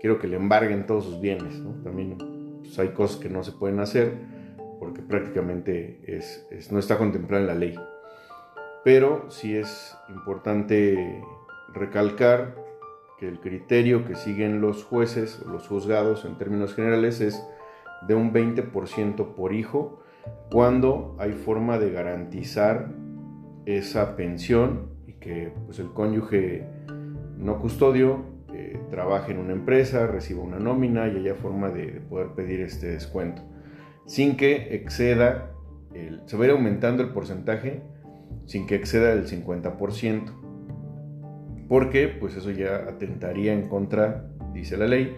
quiero 0.00 0.18
que 0.18 0.26
le 0.26 0.36
embarguen 0.36 0.86
todos 0.86 1.04
sus 1.04 1.20
bienes. 1.20 1.62
También 1.84 2.16
pues, 2.60 2.78
hay 2.78 2.88
cosas 2.88 3.18
que 3.20 3.28
no 3.28 3.44
se 3.44 3.52
pueden 3.52 3.78
hacer 3.78 4.14
porque 4.80 5.02
prácticamente 5.02 6.00
es, 6.06 6.46
no 6.72 6.78
está 6.78 6.98
contemplado 6.98 7.42
en 7.42 7.46
la 7.46 7.54
ley. 7.54 7.78
Pero 8.82 9.30
sí 9.30 9.56
es 9.56 9.94
importante 10.08 11.22
recalcar 11.72 12.56
que 13.20 13.28
el 13.28 13.38
criterio 13.38 14.06
que 14.06 14.14
siguen 14.14 14.62
los 14.62 14.82
jueces, 14.82 15.44
los 15.46 15.68
juzgados 15.68 16.24
en 16.24 16.38
términos 16.38 16.74
generales, 16.74 17.20
es 17.20 17.46
de 18.08 18.14
un 18.14 18.32
20% 18.32 19.34
por 19.34 19.52
hijo 19.52 20.02
cuando 20.50 21.16
hay 21.18 21.32
forma 21.32 21.78
de 21.78 21.92
garantizar 21.92 22.94
esa 23.66 24.16
pensión 24.16 24.88
y 25.06 25.12
que 25.12 25.52
pues, 25.66 25.78
el 25.78 25.92
cónyuge 25.92 26.66
no 27.36 27.60
custodio 27.60 28.24
eh, 28.54 28.80
trabaje 28.90 29.32
en 29.32 29.38
una 29.38 29.52
empresa, 29.52 30.06
reciba 30.06 30.42
una 30.42 30.58
nómina 30.58 31.06
y 31.08 31.16
haya 31.18 31.34
forma 31.34 31.68
de, 31.68 32.00
poder 32.08 32.28
pedir 32.28 32.62
este 32.62 32.88
descuento 32.88 33.42
sin 34.06 34.36
que 34.36 34.74
exceda, 34.74 35.52
se 36.26 36.36
va 36.36 36.42
a 36.42 36.46
ir 36.46 36.52
aumentando 36.52 37.02
el 37.02 37.10
porcentaje 37.10 37.82
sin 38.46 38.66
que 38.66 38.74
exceda 38.74 39.12
el 39.12 39.28
50%. 39.28 40.39
Porque 41.70 42.08
pues 42.08 42.36
eso 42.36 42.50
ya 42.50 42.88
atentaría 42.88 43.52
en 43.52 43.68
contra, 43.68 44.28
dice 44.52 44.76
la 44.76 44.88
ley, 44.88 45.16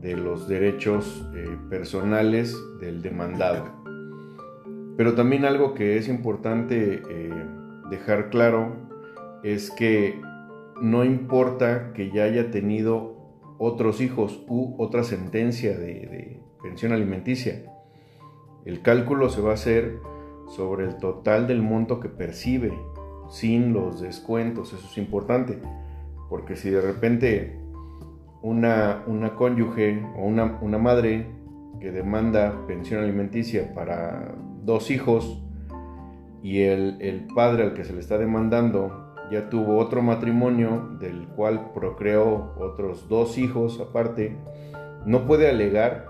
de 0.00 0.16
los 0.16 0.48
derechos 0.48 1.28
eh, 1.34 1.58
personales 1.68 2.56
del 2.80 3.02
demandado. 3.02 3.66
Pero 4.96 5.12
también 5.12 5.44
algo 5.44 5.74
que 5.74 5.98
es 5.98 6.08
importante 6.08 7.02
eh, 7.06 7.30
dejar 7.90 8.30
claro 8.30 8.88
es 9.42 9.70
que 9.70 10.18
no 10.80 11.04
importa 11.04 11.92
que 11.92 12.10
ya 12.10 12.24
haya 12.24 12.50
tenido 12.50 13.18
otros 13.58 14.00
hijos 14.00 14.42
u 14.48 14.76
otra 14.82 15.04
sentencia 15.04 15.76
de 15.76 16.40
pensión 16.62 16.92
alimenticia. 16.92 17.62
El 18.64 18.80
cálculo 18.80 19.28
se 19.28 19.42
va 19.42 19.50
a 19.50 19.54
hacer 19.54 19.98
sobre 20.48 20.86
el 20.86 20.96
total 20.96 21.46
del 21.46 21.60
monto 21.60 22.00
que 22.00 22.08
percibe, 22.08 22.72
sin 23.30 23.72
los 23.72 24.00
descuentos. 24.00 24.72
Eso 24.72 24.86
es 24.86 24.98
importante, 24.98 25.58
porque 26.28 26.56
si 26.56 26.70
de 26.70 26.80
repente 26.80 27.58
una, 28.42 29.02
una 29.06 29.34
cónyuge 29.34 30.04
o 30.16 30.24
una, 30.24 30.58
una 30.60 30.78
madre 30.78 31.26
que 31.80 31.90
demanda 31.90 32.66
pensión 32.66 33.02
alimenticia 33.02 33.74
para 33.74 34.34
dos 34.62 34.90
hijos 34.90 35.42
y 36.42 36.62
el, 36.62 36.98
el, 37.00 37.26
padre 37.34 37.64
al 37.64 37.74
que 37.74 37.84
se 37.84 37.94
le 37.94 38.00
está 38.00 38.18
demandando 38.18 39.14
ya 39.30 39.48
tuvo 39.48 39.78
otro 39.78 40.02
matrimonio 40.02 40.90
del 41.00 41.26
cual 41.28 41.72
procreó 41.72 42.52
otros 42.58 43.08
dos 43.08 43.38
hijos 43.38 43.80
aparte, 43.80 44.36
no 45.06 45.26
puede 45.26 45.48
alegar 45.48 46.06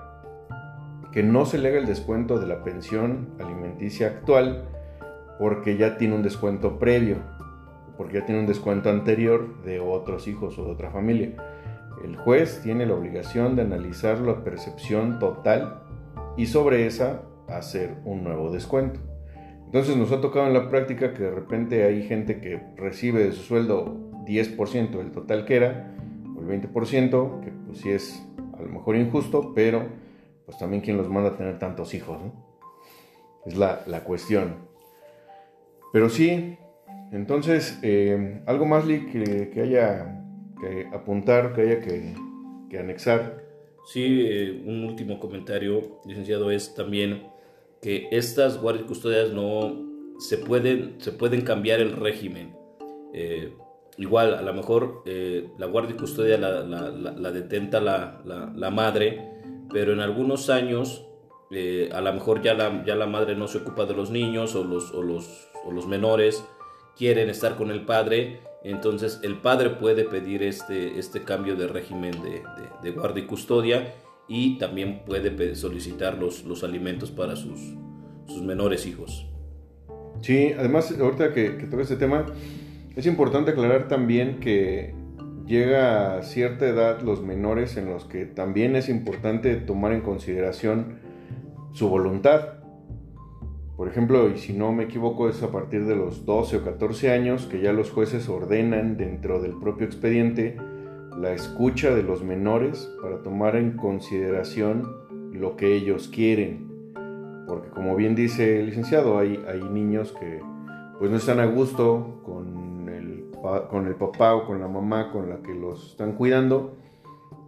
que 1.12 1.22
no 1.22 1.46
se 1.46 1.58
le 1.58 1.68
haga 1.68 1.78
el 1.78 1.86
descuento 1.86 2.40
de 2.40 2.48
la 2.48 2.64
pensión 2.64 3.28
alimenticia 3.38 4.08
actual 4.08 4.64
porque 5.38 5.76
ya 5.76 5.96
tiene 5.98 6.14
un 6.14 6.22
descuento 6.22 6.78
previo, 6.78 7.16
porque 7.96 8.20
ya 8.20 8.26
tiene 8.26 8.40
un 8.40 8.46
descuento 8.46 8.90
anterior 8.90 9.62
de 9.62 9.80
otros 9.80 10.28
hijos 10.28 10.58
o 10.58 10.64
de 10.64 10.70
otra 10.70 10.90
familia. 10.90 11.32
El 12.04 12.16
juez 12.16 12.60
tiene 12.62 12.86
la 12.86 12.94
obligación 12.94 13.56
de 13.56 13.62
analizar 13.62 14.18
la 14.18 14.44
percepción 14.44 15.18
total 15.18 15.82
y 16.36 16.46
sobre 16.46 16.86
esa 16.86 17.22
hacer 17.48 17.96
un 18.04 18.24
nuevo 18.24 18.50
descuento. 18.50 19.00
Entonces 19.66 19.96
nos 19.96 20.12
ha 20.12 20.20
tocado 20.20 20.46
en 20.46 20.54
la 20.54 20.68
práctica 20.68 21.14
que 21.14 21.24
de 21.24 21.30
repente 21.30 21.84
hay 21.84 22.04
gente 22.04 22.40
que 22.40 22.62
recibe 22.76 23.24
de 23.24 23.32
su 23.32 23.42
sueldo 23.42 23.96
10% 24.24 24.90
del 24.90 25.10
total 25.10 25.44
que 25.44 25.56
era, 25.56 25.94
o 26.36 26.40
el 26.40 26.62
20%, 26.62 27.40
que 27.40 27.50
pues 27.66 27.78
sí 27.78 27.90
es 27.90 28.24
a 28.56 28.62
lo 28.62 28.68
mejor 28.68 28.96
injusto, 28.96 29.52
pero 29.54 29.84
pues 30.46 30.58
también 30.58 30.82
quién 30.82 30.96
los 30.96 31.08
manda 31.08 31.30
a 31.30 31.36
tener 31.36 31.58
tantos 31.58 31.94
hijos. 31.94 32.18
Es 33.44 33.56
la, 33.56 34.04
cuestión. 34.04 34.56
Pero 35.94 36.08
sí, 36.08 36.58
entonces, 37.12 37.78
eh, 37.84 38.42
algo 38.46 38.66
más 38.66 38.84
que, 38.84 39.52
que, 39.54 39.60
haya 39.60 40.26
que 40.60 40.88
apuntar, 40.92 41.52
que 41.52 41.60
haya 41.60 41.80
que, 41.80 42.76
anexar. 42.76 43.44
Sí, 43.86 44.26
eh, 44.26 44.64
un 44.66 44.82
último 44.82 45.20
comentario, 45.20 46.00
licenciado, 46.04 46.50
es 46.50 46.74
también 46.74 47.28
que 47.80 48.08
estas 48.10 48.60
guardias 48.60 48.86
custodias 48.86 49.30
no 49.30 49.86
se 50.18 50.36
pueden, 50.36 50.96
se 50.98 51.12
pueden 51.12 51.42
cambiar 51.42 51.78
el 51.78 51.92
régimen. 51.92 52.56
Eh, 53.12 53.52
igual, 53.96 54.34
a 54.34 54.42
lo 54.42 54.52
mejor 54.52 55.04
la 55.06 55.66
guardia 55.66 55.94
y 55.94 55.96
custodia 55.96 56.38
la, 56.38 56.64
la 56.64 57.30
detenta 57.30 57.80
la 57.80 58.70
madre, 58.72 59.30
pero 59.70 59.92
en 59.92 60.00
algunos 60.00 60.50
años 60.50 61.06
eh, 61.56 61.88
a 61.92 62.00
lo 62.00 62.12
mejor 62.12 62.42
ya 62.42 62.54
la, 62.54 62.84
ya 62.84 62.96
la 62.96 63.06
madre 63.06 63.36
no 63.36 63.46
se 63.46 63.58
ocupa 63.58 63.84
de 63.86 63.94
los 63.94 64.10
niños 64.10 64.56
o 64.56 64.64
los, 64.64 64.92
o 64.92 65.02
los, 65.02 65.48
o 65.64 65.70
los 65.70 65.86
menores 65.86 66.44
quieren 66.96 67.28
estar 67.28 67.56
con 67.56 67.70
el 67.70 67.84
padre, 67.84 68.40
entonces 68.62 69.20
el 69.22 69.38
padre 69.38 69.70
puede 69.70 70.04
pedir 70.04 70.42
este, 70.42 70.98
este 70.98 71.22
cambio 71.22 71.56
de 71.56 71.66
régimen 71.66 72.12
de, 72.22 72.42
de, 72.82 72.90
guardia 72.92 73.24
y 73.24 73.26
custodia 73.26 73.94
y 74.28 74.58
también 74.58 75.02
puede 75.04 75.54
solicitar 75.54 76.18
los, 76.18 76.44
los 76.44 76.64
alimentos 76.64 77.10
para 77.10 77.36
sus, 77.36 77.60
sus 78.26 78.42
menores 78.42 78.86
hijos. 78.86 79.26
Sí, 80.22 80.52
además 80.56 80.94
ahorita 80.98 81.32
que, 81.34 81.58
que 81.58 81.66
toca 81.66 81.82
este 81.82 81.96
tema, 81.96 82.26
es 82.96 83.06
importante 83.06 83.50
aclarar 83.50 83.88
también 83.88 84.40
que 84.40 84.94
llega 85.46 86.16
a 86.16 86.22
cierta 86.22 86.66
edad 86.66 87.02
los 87.02 87.22
menores 87.22 87.76
en 87.76 87.90
los 87.90 88.04
que 88.04 88.24
también 88.24 88.76
es 88.76 88.88
importante 88.88 89.56
tomar 89.56 89.92
en 89.92 90.00
consideración 90.00 91.00
su 91.72 91.88
voluntad. 91.88 92.63
Por 93.76 93.88
ejemplo, 93.88 94.30
y 94.30 94.38
si 94.38 94.52
no 94.52 94.72
me 94.72 94.84
equivoco, 94.84 95.28
es 95.28 95.42
a 95.42 95.50
partir 95.50 95.84
de 95.86 95.96
los 95.96 96.24
12 96.24 96.58
o 96.58 96.64
14 96.64 97.10
años 97.10 97.46
que 97.46 97.60
ya 97.60 97.72
los 97.72 97.90
jueces 97.90 98.28
ordenan 98.28 98.96
dentro 98.96 99.40
del 99.40 99.54
propio 99.58 99.86
expediente 99.86 100.56
la 101.18 101.32
escucha 101.32 101.94
de 101.94 102.02
los 102.02 102.22
menores 102.22 102.92
para 103.02 103.22
tomar 103.22 103.56
en 103.56 103.76
consideración 103.76 104.88
lo 105.32 105.56
que 105.56 105.74
ellos 105.74 106.08
quieren. 106.08 106.92
Porque 107.46 107.70
como 107.70 107.96
bien 107.96 108.14
dice 108.14 108.60
el 108.60 108.66
licenciado, 108.66 109.18
hay, 109.18 109.38
niños 109.70 110.12
que 110.12 110.40
pues 110.98 111.10
no 111.10 111.16
están 111.16 111.40
a 111.40 111.46
gusto 111.46 112.20
con 112.24 112.64
con 113.70 113.86
el 113.86 113.94
papá 113.94 114.34
o 114.34 114.46
con 114.46 114.60
la 114.60 114.68
mamá 114.68 115.12
con 115.12 115.28
la 115.28 115.42
que 115.42 115.54
los 115.54 115.90
están 115.90 116.12
cuidando 116.12 116.76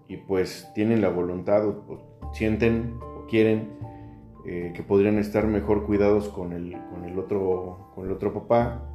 y 0.09 0.19
pues 0.19 0.71
tienen 0.75 1.01
la 1.01 1.09
voluntad 1.09 1.67
o, 1.67 2.31
sienten 2.35 2.99
o 3.01 3.27
quieren 3.27 3.71
eh, 4.47 4.73
que 4.75 4.83
podrían 4.83 5.19
estar 5.19 5.47
mejor 5.47 5.87
cuidados 5.87 6.29
con 6.29 6.53
el, 6.53 6.77
con 6.91 7.05
el, 7.05 7.19
otro, 7.19 7.91
con 7.95 8.07
el 8.07 8.13
otro 8.13 8.33
papá 8.33 8.93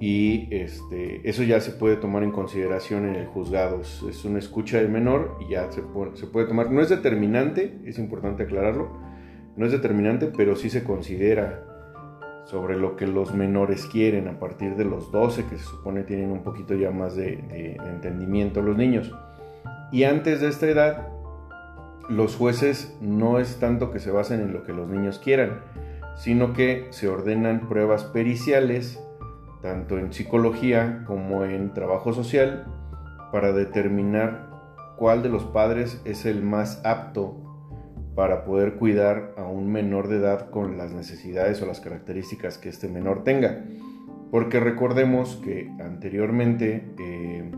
y 0.00 0.48
este, 0.54 1.26
eso 1.28 1.42
ya 1.44 1.60
se 1.60 1.70
puede 1.70 1.96
tomar 1.96 2.24
en 2.24 2.32
consideración 2.32 3.06
en 3.08 3.14
el 3.14 3.26
juzgado. 3.26 3.80
Es, 3.80 4.24
una 4.24 4.38
escucha 4.38 4.78
del 4.78 4.90
menor 4.90 5.38
y 5.40 5.52
ya 5.52 5.70
se 5.70 5.82
puede, 5.82 6.46
tomar. 6.46 6.70
No 6.70 6.82
es 6.82 6.88
determinante, 6.88 7.78
es 7.84 7.98
importante 7.98 8.42
aclararlo, 8.42 8.90
no 9.56 9.64
es 9.64 9.72
determinante, 9.72 10.30
pero 10.36 10.56
sí 10.56 10.68
se 10.68 10.84
considera 10.84 11.64
sobre 12.44 12.76
lo 12.76 12.96
que 12.96 13.06
los 13.06 13.34
menores 13.34 13.86
quieren 13.86 14.28
a 14.28 14.38
partir 14.38 14.76
de 14.76 14.84
los 14.84 15.10
12, 15.10 15.46
que 15.46 15.56
se 15.56 15.64
supone 15.64 16.02
tienen 16.02 16.30
un 16.30 16.42
poquito 16.42 16.74
ya 16.74 16.90
más 16.90 17.16
de, 17.16 17.78
entendimiento 17.86 18.60
los 18.60 18.76
niños. 18.76 19.10
Y 19.90 20.04
antes 20.04 20.42
de 20.42 20.48
esta 20.48 20.68
edad, 20.68 21.08
los 22.08 22.36
jueces 22.36 22.96
no 23.00 23.38
es 23.38 23.58
tanto 23.58 23.90
que 23.90 23.98
se 23.98 24.10
basen 24.10 24.40
en 24.40 24.52
lo 24.52 24.64
que 24.64 24.72
los 24.72 24.88
niños 24.88 25.18
quieran, 25.18 25.62
sino 26.16 26.52
que 26.52 26.86
se 26.90 27.08
ordenan 27.08 27.68
pruebas 27.68 28.04
periciales, 28.04 29.00
tanto 29.62 29.98
en 29.98 30.12
psicología 30.12 31.04
como 31.06 31.44
en 31.44 31.72
trabajo 31.72 32.12
social, 32.12 32.66
para 33.32 33.52
determinar 33.52 34.48
cuál 34.96 35.22
de 35.22 35.28
los 35.28 35.44
padres 35.44 36.00
es 36.04 36.24
el 36.24 36.42
más 36.42 36.80
apto 36.84 37.36
para 38.14 38.44
poder 38.44 38.74
cuidar 38.74 39.34
a 39.36 39.42
un 39.42 39.72
menor 39.72 40.08
de 40.08 40.18
edad 40.18 40.50
con 40.50 40.78
las 40.78 40.92
necesidades 40.92 41.60
o 41.62 41.66
las 41.66 41.80
características 41.80 42.58
que 42.58 42.68
este 42.68 42.88
menor 42.88 43.24
tenga. 43.24 43.64
Porque 44.30 44.60
recordemos 44.60 45.40
que 45.44 45.70
anteriormente, 45.80 46.94
eh, 46.98 47.50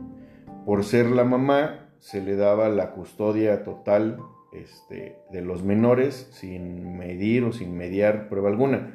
por 0.64 0.84
ser 0.84 1.10
la 1.10 1.24
mamá, 1.24 1.90
se 1.98 2.22
le 2.22 2.36
daba 2.36 2.68
la 2.68 2.92
custodia 2.92 3.64
total 3.64 4.18
este, 4.52 5.16
de 5.32 5.42
los 5.42 5.62
menores 5.62 6.28
sin 6.32 6.96
medir 6.96 7.44
o 7.44 7.52
sin 7.52 7.76
mediar 7.76 8.28
prueba 8.28 8.48
alguna. 8.48 8.94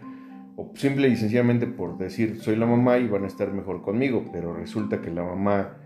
O 0.56 0.72
simple 0.76 1.08
y 1.08 1.16
sencillamente 1.16 1.68
por 1.68 1.98
decir 1.98 2.40
soy 2.42 2.56
la 2.56 2.66
mamá 2.66 2.98
y 2.98 3.08
van 3.08 3.24
a 3.24 3.28
estar 3.28 3.52
mejor 3.54 3.82
conmigo, 3.82 4.26
pero 4.32 4.54
resulta 4.54 5.02
que 5.02 5.12
la 5.12 5.24
mamá 5.24 5.78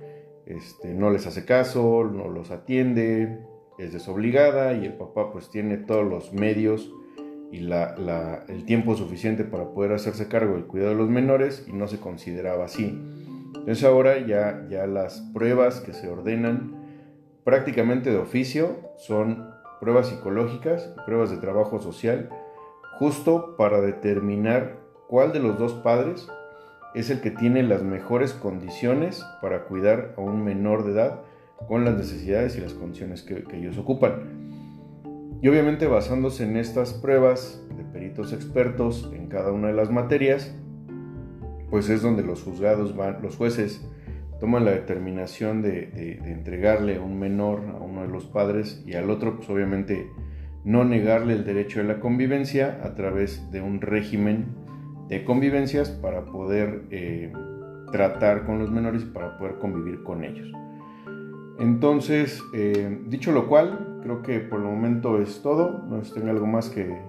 este, 0.46 0.94
no 0.94 1.10
les 1.10 1.28
hace 1.28 1.46
caso, 1.46 2.04
no 2.12 2.30
los 2.30 2.52
atiende, 2.52 3.40
es 3.78 3.94
desobligada 3.94 4.74
y 4.74 4.86
el 4.86 4.94
papá 4.94 5.32
pues 5.32 5.50
tiene 5.50 5.78
todos 5.78 6.06
los 6.06 6.34
medios 6.34 6.92
y 7.52 7.70
el 7.72 8.66
tiempo 8.66 8.96
suficiente 8.96 9.44
para 9.44 9.70
poder 9.70 9.94
hacerse 9.94 10.28
cargo 10.28 10.56
del 10.56 10.66
cuidado 10.66 10.92
de 10.92 10.98
los 10.98 11.10
menores 11.10 11.66
y 11.68 11.74
no 11.74 11.88
se 11.88 12.00
consideraba 12.00 12.66
así. 12.66 13.00
Entonces 13.56 13.84
ahora 13.84 14.20
ya, 14.26 14.68
ya 14.70 14.86
las 14.88 15.22
pruebas 15.34 15.80
que 15.80 15.94
se 15.94 16.10
ordenan 16.10 16.76
prácticamente 17.44 18.10
de 18.10 18.18
oficio 18.18 18.92
son 18.98 19.55
pruebas 19.80 20.08
psicológicas 20.10 20.92
y 20.96 21.06
pruebas 21.06 21.30
de 21.30 21.38
trabajo 21.38 21.80
social, 21.80 22.30
justo 23.00 23.56
para 23.58 23.82
determinar 23.82 24.78
cuál 25.08 25.34
de 25.34 25.40
los 25.40 25.58
dos 25.58 25.74
padres 25.74 26.28
es 26.96 27.10
el 27.10 27.20
que 27.20 27.30
tiene 27.30 27.62
las 27.62 27.84
mejores 27.84 28.34
condiciones 28.34 29.24
para 29.42 29.66
cuidar 29.66 30.14
a 30.18 30.22
un 30.22 30.44
menor 30.44 30.86
de 30.86 30.94
edad 30.94 31.22
con 31.68 31.84
las 31.84 31.96
necesidades 31.96 32.58
y 32.58 32.62
las 32.62 32.74
condiciones 32.74 33.22
que, 33.22 33.44
ellos 33.54 33.78
ocupan. 33.78 35.40
Y 35.42 35.48
obviamente 35.50 35.88
basándose 35.88 36.46
en 36.46 36.56
estas 36.56 36.94
pruebas 36.94 37.62
de 37.76 37.84
peritos 37.84 38.34
expertos 38.34 39.12
en 39.14 39.28
cada 39.28 39.52
una 39.52 39.68
de 39.68 39.74
las 39.74 39.92
materias, 39.92 40.56
pues 41.70 41.90
es 41.90 42.02
donde 42.02 42.24
los 42.24 42.44
juzgados 42.44 42.96
van, 42.96 43.22
los 43.22 43.36
jueces 43.36 43.86
toman 44.40 44.66
la 44.66 44.72
determinación 44.72 45.62
de, 45.62 45.88
de, 45.88 46.32
entregarle 46.32 46.98
a 46.98 47.02
un 47.02 47.20
menor 47.20 47.62
a 47.80 47.84
uno 47.84 48.02
de 48.02 48.08
los 48.08 48.26
padres 48.26 48.84
y 48.86 48.94
al 48.94 49.10
otro, 49.10 49.38
pues 49.38 49.50
obviamente 49.50 50.10
no 50.64 50.84
negarle 50.84 51.34
el 51.34 51.46
derecho 51.46 51.80
de 51.80 51.86
la 51.86 52.00
convivencia 52.00 52.82
a 52.84 52.96
través 52.96 53.52
de 53.52 53.62
un 53.62 53.82
régimen 53.82 54.48
de 55.08 55.24
convivencias 55.24 55.90
para 55.90 56.26
poder 56.26 56.84
eh, 56.90 57.32
tratar 57.92 58.46
con 58.46 58.60
los 58.60 58.72
menores 58.72 59.04
y 59.04 59.06
para 59.06 59.38
poder 59.38 59.60
convivir 59.60 60.04
con 60.04 60.24
ellos. 60.24 60.52
Entonces, 61.60 62.44
eh, 62.54 63.00
dicho 63.08 63.32
lo 63.32 63.48
cual, 63.48 64.00
creo 64.04 64.22
que 64.22 64.40
por 64.40 64.60
el 64.60 64.66
momento 64.66 65.22
es 65.22 65.42
todo. 65.42 65.84
¿No 65.88 66.04
sé 66.04 66.10
si 66.10 66.16
tenga 66.16 66.32
algo 66.32 66.46
más 66.46 66.70
que, 66.70 67.02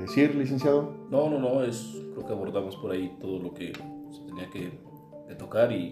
decir, 0.00 0.34
licenciado? 0.34 0.94
No, 1.10 1.28
no, 1.28 1.38
no, 1.38 1.64
es, 1.64 2.00
creo 2.14 2.26
que 2.26 2.32
abordamos 2.32 2.76
por 2.76 2.92
ahí 2.92 3.16
todo 3.20 3.40
lo 3.40 3.52
que 3.52 3.72
se 4.10 4.22
tenía 4.26 4.48
que, 4.50 4.70
tocar 5.34 5.72
y, 5.72 5.90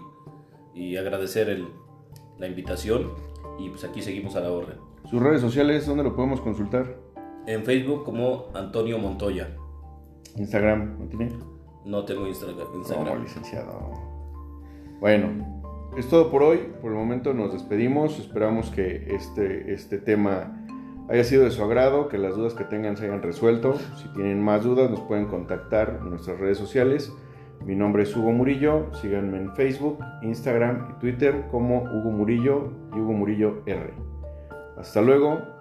y 0.74 0.96
agradecer 0.96 1.48
el, 1.48 1.68
la 2.38 2.46
invitación 2.46 3.12
y 3.58 3.68
pues 3.70 3.84
aquí 3.84 4.02
seguimos 4.02 4.36
a 4.36 4.40
la 4.40 4.50
orden. 4.50 4.76
¿Sus 5.08 5.22
redes 5.22 5.40
sociales 5.40 5.86
dónde 5.86 6.02
lo 6.02 6.16
podemos 6.16 6.40
consultar? 6.40 6.96
En 7.46 7.64
Facebook 7.64 8.04
como 8.04 8.46
Antonio 8.54 8.98
Montoya. 8.98 9.50
Instagram, 10.36 10.98
¿no 10.98 11.06
tiene? 11.06 11.30
No 11.84 12.04
tengo 12.04 12.26
Instagram. 12.26 12.56
No, 13.04 13.16
licenciado. 13.16 13.92
Bueno, 15.00 15.28
es 15.96 16.08
todo 16.08 16.30
por 16.30 16.42
hoy. 16.42 16.72
Por 16.80 16.92
el 16.92 16.98
momento 16.98 17.34
nos 17.34 17.52
despedimos. 17.52 18.18
Esperamos 18.18 18.70
que 18.70 19.14
este, 19.14 19.72
este 19.72 19.98
tema 19.98 20.66
haya 21.10 21.24
sido 21.24 21.44
de 21.44 21.50
su 21.50 21.62
agrado, 21.62 22.08
que 22.08 22.16
las 22.16 22.34
dudas 22.34 22.54
que 22.54 22.64
tengan 22.64 22.96
se 22.96 23.04
hayan 23.04 23.22
resuelto. 23.22 23.74
Si 23.96 24.08
tienen 24.14 24.42
más 24.42 24.64
dudas, 24.64 24.90
nos 24.90 25.00
pueden 25.00 25.26
contactar 25.26 26.00
en 26.02 26.10
nuestras 26.10 26.38
redes 26.38 26.56
sociales. 26.56 27.12
Mi 27.64 27.74
nombre 27.74 28.02
es 28.02 28.14
Hugo 28.14 28.30
Murillo. 28.30 28.92
Síganme 28.92 29.38
en 29.38 29.54
Facebook, 29.54 29.98
Instagram 30.20 30.90
y 30.90 31.00
Twitter 31.00 31.46
como 31.50 31.82
Hugo 31.82 32.10
Murillo 32.10 32.72
y 32.94 33.00
Hugo 33.00 33.14
Murillo 33.14 33.62
R. 33.64 33.94
Hasta 34.76 35.00
luego 35.00 35.53